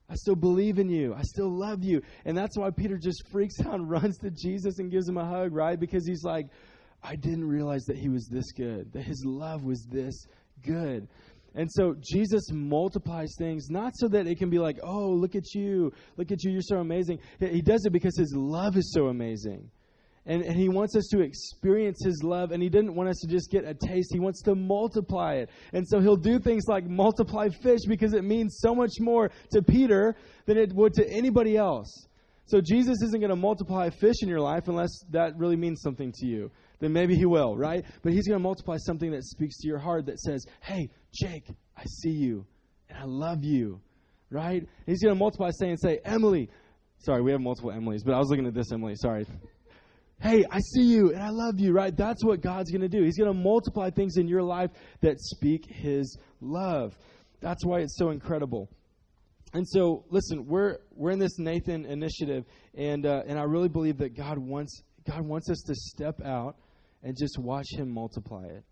I 0.09 0.15
still 0.15 0.35
believe 0.35 0.77
in 0.77 0.89
you. 0.89 1.13
I 1.15 1.23
still 1.23 1.49
love 1.49 1.83
you. 1.83 2.01
And 2.25 2.37
that's 2.37 2.57
why 2.57 2.69
Peter 2.69 2.97
just 2.97 3.27
freaks 3.31 3.59
out 3.65 3.75
and 3.75 3.89
runs 3.89 4.17
to 4.19 4.29
Jesus 4.29 4.79
and 4.79 4.91
gives 4.91 5.09
him 5.09 5.17
a 5.17 5.25
hug, 5.25 5.53
right? 5.53 5.79
Because 5.79 6.05
he's 6.05 6.23
like, 6.23 6.47
I 7.03 7.15
didn't 7.15 7.47
realize 7.47 7.85
that 7.85 7.97
he 7.97 8.09
was 8.09 8.27
this 8.27 8.51
good, 8.51 8.91
that 8.93 9.03
his 9.03 9.23
love 9.25 9.63
was 9.63 9.85
this 9.91 10.25
good. 10.63 11.07
And 11.53 11.71
so 11.71 11.95
Jesus 12.01 12.51
multiplies 12.51 13.33
things 13.37 13.69
not 13.69 13.93
so 13.95 14.07
that 14.09 14.27
it 14.27 14.37
can 14.37 14.49
be 14.49 14.59
like, 14.59 14.77
oh, 14.83 15.09
look 15.09 15.35
at 15.35 15.53
you, 15.53 15.93
look 16.17 16.31
at 16.31 16.43
you, 16.43 16.51
you're 16.51 16.61
so 16.61 16.77
amazing. 16.77 17.19
He 17.39 17.61
does 17.61 17.85
it 17.85 17.93
because 17.93 18.17
his 18.17 18.33
love 18.35 18.75
is 18.75 18.91
so 18.93 19.07
amazing. 19.07 19.69
And, 20.27 20.41
and 20.41 20.55
he 20.55 20.69
wants 20.69 20.95
us 20.95 21.07
to 21.11 21.21
experience 21.21 22.03
his 22.03 22.23
love, 22.23 22.51
and 22.51 22.61
he 22.61 22.69
didn't 22.69 22.95
want 22.95 23.09
us 23.09 23.19
to 23.19 23.27
just 23.27 23.51
get 23.51 23.63
a 23.63 23.75
taste. 23.75 24.09
He 24.11 24.19
wants 24.19 24.41
to 24.43 24.55
multiply 24.55 25.35
it. 25.35 25.49
And 25.71 25.87
so 25.87 25.99
he'll 25.99 26.15
do 26.15 26.39
things 26.39 26.65
like 26.67 26.85
multiply 26.85 27.49
fish 27.49 27.81
because 27.87 28.13
it 28.13 28.23
means 28.23 28.57
so 28.59 28.73
much 28.73 28.93
more 28.99 29.29
to 29.51 29.61
Peter 29.61 30.15
than 30.47 30.57
it 30.57 30.73
would 30.73 30.93
to 30.95 31.07
anybody 31.07 31.57
else. 31.57 32.07
So 32.47 32.61
Jesus 32.61 33.01
isn't 33.01 33.19
going 33.19 33.31
to 33.31 33.35
multiply 33.35 33.89
fish 33.89 34.17
in 34.21 34.29
your 34.29 34.39
life 34.39 34.67
unless 34.67 35.03
that 35.11 35.37
really 35.37 35.55
means 35.55 35.81
something 35.81 36.11
to 36.11 36.25
you. 36.27 36.51
Then 36.79 36.93
maybe 36.93 37.15
he 37.15 37.25
will, 37.25 37.57
right? 37.57 37.83
But 38.03 38.13
he's 38.13 38.27
going 38.27 38.39
to 38.39 38.43
multiply 38.43 38.77
something 38.77 39.11
that 39.11 39.23
speaks 39.23 39.57
to 39.59 39.67
your 39.67 39.79
heart 39.79 40.05
that 40.07 40.19
says, 40.19 40.45
hey, 40.61 40.89
Jake, 41.11 41.47
I 41.75 41.83
see 41.85 42.11
you 42.11 42.45
and 42.89 42.99
I 42.99 43.03
love 43.05 43.43
you, 43.43 43.81
right? 44.29 44.67
He's 44.85 45.01
going 45.01 45.15
to 45.15 45.19
multiply 45.19 45.49
saying, 45.59 45.77
say, 45.77 45.99
Emily, 46.05 46.49
sorry, 46.99 47.23
we 47.23 47.31
have 47.31 47.41
multiple 47.41 47.71
Emilys, 47.71 48.03
but 48.05 48.13
I 48.13 48.19
was 48.19 48.29
looking 48.29 48.45
at 48.45 48.53
this 48.53 48.71
Emily, 48.71 48.95
sorry. 48.95 49.25
Hey, 50.21 50.45
I 50.49 50.59
see 50.59 50.83
you 50.83 51.11
and 51.11 51.21
I 51.21 51.29
love 51.29 51.59
you, 51.59 51.73
right? 51.73 51.95
That's 51.95 52.23
what 52.23 52.41
God's 52.41 52.71
going 52.71 52.81
to 52.81 52.89
do. 52.89 53.03
He's 53.03 53.17
going 53.17 53.31
to 53.31 53.37
multiply 53.37 53.89
things 53.89 54.17
in 54.17 54.27
your 54.27 54.43
life 54.43 54.71
that 55.01 55.19
speak 55.19 55.65
His 55.67 56.17
love. 56.41 56.97
That's 57.41 57.65
why 57.65 57.79
it's 57.79 57.97
so 57.97 58.09
incredible. 58.09 58.69
And 59.53 59.67
so, 59.67 60.03
listen, 60.09 60.45
we're 60.47 60.79
we're 60.91 61.11
in 61.11 61.19
this 61.19 61.39
Nathan 61.39 61.85
initiative, 61.85 62.43
and 62.73 63.05
uh, 63.05 63.23
and 63.25 63.39
I 63.39 63.43
really 63.43 63.69
believe 63.69 63.97
that 63.99 64.15
God 64.15 64.37
wants 64.37 64.81
God 65.07 65.21
wants 65.21 65.49
us 65.49 65.61
to 65.67 65.75
step 65.75 66.21
out 66.25 66.57
and 67.03 67.15
just 67.17 67.37
watch 67.37 67.67
Him 67.71 67.89
multiply 67.89 68.45
it. 68.45 68.63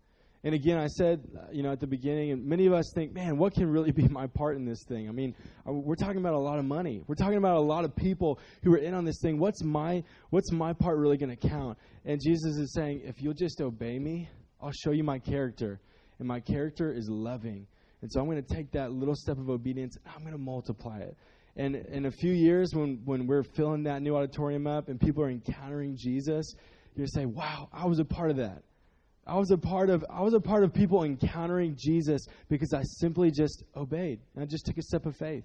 And 0.44 0.54
again, 0.54 0.76
I 0.76 0.88
said, 0.88 1.26
uh, 1.34 1.46
you 1.52 1.62
know, 1.62 1.72
at 1.72 1.80
the 1.80 1.86
beginning, 1.86 2.30
and 2.30 2.44
many 2.44 2.66
of 2.66 2.74
us 2.74 2.92
think, 2.94 3.14
man, 3.14 3.38
what 3.38 3.54
can 3.54 3.66
really 3.66 3.92
be 4.02 4.06
my 4.08 4.26
part 4.26 4.56
in 4.56 4.66
this 4.66 4.84
thing? 4.86 5.08
I 5.08 5.12
mean, 5.12 5.34
uh, 5.66 5.72
we're 5.72 5.96
talking 5.96 6.18
about 6.18 6.34
a 6.34 6.38
lot 6.38 6.58
of 6.58 6.66
money. 6.66 7.02
We're 7.06 7.14
talking 7.14 7.38
about 7.38 7.56
a 7.56 7.60
lot 7.60 7.84
of 7.84 7.96
people 7.96 8.38
who 8.62 8.74
are 8.74 8.78
in 8.78 8.92
on 8.92 9.06
this 9.06 9.18
thing. 9.22 9.38
What's 9.38 9.64
my 9.64 10.04
what's 10.30 10.52
my 10.52 10.74
part 10.74 10.98
really 10.98 11.16
going 11.16 11.34
to 11.34 11.48
count? 11.48 11.78
And 12.04 12.20
Jesus 12.22 12.56
is 12.58 12.74
saying, 12.74 13.00
if 13.04 13.22
you'll 13.22 13.32
just 13.32 13.62
obey 13.62 13.98
me, 13.98 14.28
I'll 14.60 14.72
show 14.84 14.90
you 14.90 15.02
my 15.02 15.18
character, 15.18 15.80
and 16.18 16.28
my 16.28 16.40
character 16.40 16.92
is 16.92 17.08
loving. 17.08 17.66
And 18.02 18.12
so 18.12 18.20
I'm 18.20 18.26
going 18.26 18.42
to 18.42 18.54
take 18.54 18.70
that 18.72 18.92
little 18.92 19.14
step 19.16 19.38
of 19.38 19.48
obedience, 19.48 19.96
and 20.04 20.12
I'm 20.14 20.20
going 20.20 20.34
to 20.34 20.38
multiply 20.38 20.98
it. 20.98 21.16
And 21.56 21.74
in 21.74 22.04
a 22.04 22.10
few 22.10 22.32
years, 22.32 22.74
when 22.74 23.00
when 23.06 23.26
we're 23.26 23.44
filling 23.44 23.84
that 23.84 24.02
new 24.02 24.14
auditorium 24.14 24.66
up, 24.66 24.88
and 24.88 25.00
people 25.00 25.22
are 25.22 25.30
encountering 25.30 25.96
Jesus, 25.96 26.54
you're 26.94 27.06
going 27.06 27.06
to 27.06 27.18
say, 27.18 27.24
wow, 27.24 27.70
I 27.72 27.86
was 27.86 27.98
a 27.98 28.04
part 28.04 28.30
of 28.30 28.36
that. 28.36 28.62
I 29.26 29.36
was 29.36 29.50
a 29.50 29.58
part 29.58 29.90
of 29.90 30.04
I 30.10 30.20
was 30.20 30.34
a 30.34 30.40
part 30.40 30.64
of 30.64 30.72
people 30.72 31.04
encountering 31.04 31.76
Jesus 31.78 32.26
because 32.48 32.74
I 32.74 32.82
simply 32.82 33.30
just 33.30 33.64
obeyed. 33.76 34.20
And 34.34 34.42
I 34.42 34.46
just 34.46 34.66
took 34.66 34.76
a 34.78 34.82
step 34.82 35.06
of 35.06 35.16
faith. 35.16 35.44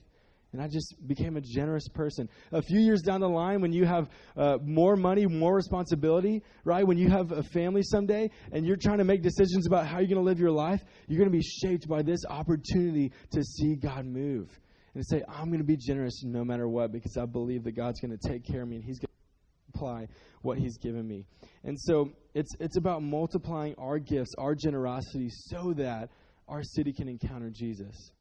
And 0.51 0.61
I 0.61 0.67
just 0.67 0.95
became 1.07 1.37
a 1.37 1.41
generous 1.41 1.87
person. 1.87 2.27
A 2.51 2.61
few 2.61 2.79
years 2.79 3.01
down 3.01 3.21
the 3.21 3.29
line, 3.29 3.61
when 3.61 3.71
you 3.71 3.85
have 3.85 4.09
uh, 4.35 4.57
more 4.63 4.95
money, 4.95 5.27
more 5.27 5.55
responsibility, 5.55 6.41
right? 6.63 6.85
When 6.85 6.97
you 6.97 7.07
have 7.09 7.31
a 7.31 7.43
family 7.43 7.83
someday 7.83 8.31
and 8.51 8.65
you're 8.65 8.75
trying 8.75 8.97
to 8.97 9.03
make 9.03 9.21
decisions 9.21 9.67
about 9.67 9.85
how 9.85 9.99
you're 9.99 10.07
going 10.07 10.17
to 10.17 10.23
live 10.23 10.39
your 10.39 10.51
life, 10.51 10.81
you're 11.07 11.19
going 11.19 11.31
to 11.31 11.37
be 11.37 11.43
shaped 11.43 11.87
by 11.87 12.01
this 12.01 12.21
opportunity 12.27 13.11
to 13.31 13.43
see 13.43 13.75
God 13.75 14.07
move 14.07 14.49
and 14.95 15.05
say, 15.05 15.21
I'm 15.27 15.49
going 15.49 15.59
to 15.59 15.63
be 15.63 15.77
generous 15.77 16.23
no 16.23 16.43
matter 16.43 16.67
what 16.67 16.91
because 16.91 17.15
I 17.15 17.25
believe 17.25 17.63
that 17.65 17.73
God's 17.73 17.99
going 17.99 18.17
to 18.17 18.29
take 18.29 18.43
care 18.43 18.63
of 18.63 18.67
me 18.67 18.77
and 18.77 18.83
He's 18.83 18.97
going 18.97 19.08
apply 19.79 20.07
what 20.41 20.57
He's 20.57 20.77
given 20.77 21.07
me. 21.07 21.25
And 21.63 21.79
so 21.79 22.11
it's, 22.33 22.55
it's 22.59 22.77
about 22.77 23.01
multiplying 23.01 23.75
our 23.77 23.99
gifts, 23.99 24.33
our 24.37 24.55
generosity, 24.55 25.29
so 25.29 25.73
that 25.77 26.09
our 26.47 26.63
city 26.63 26.93
can 26.93 27.07
encounter 27.07 27.49
Jesus. 27.49 28.11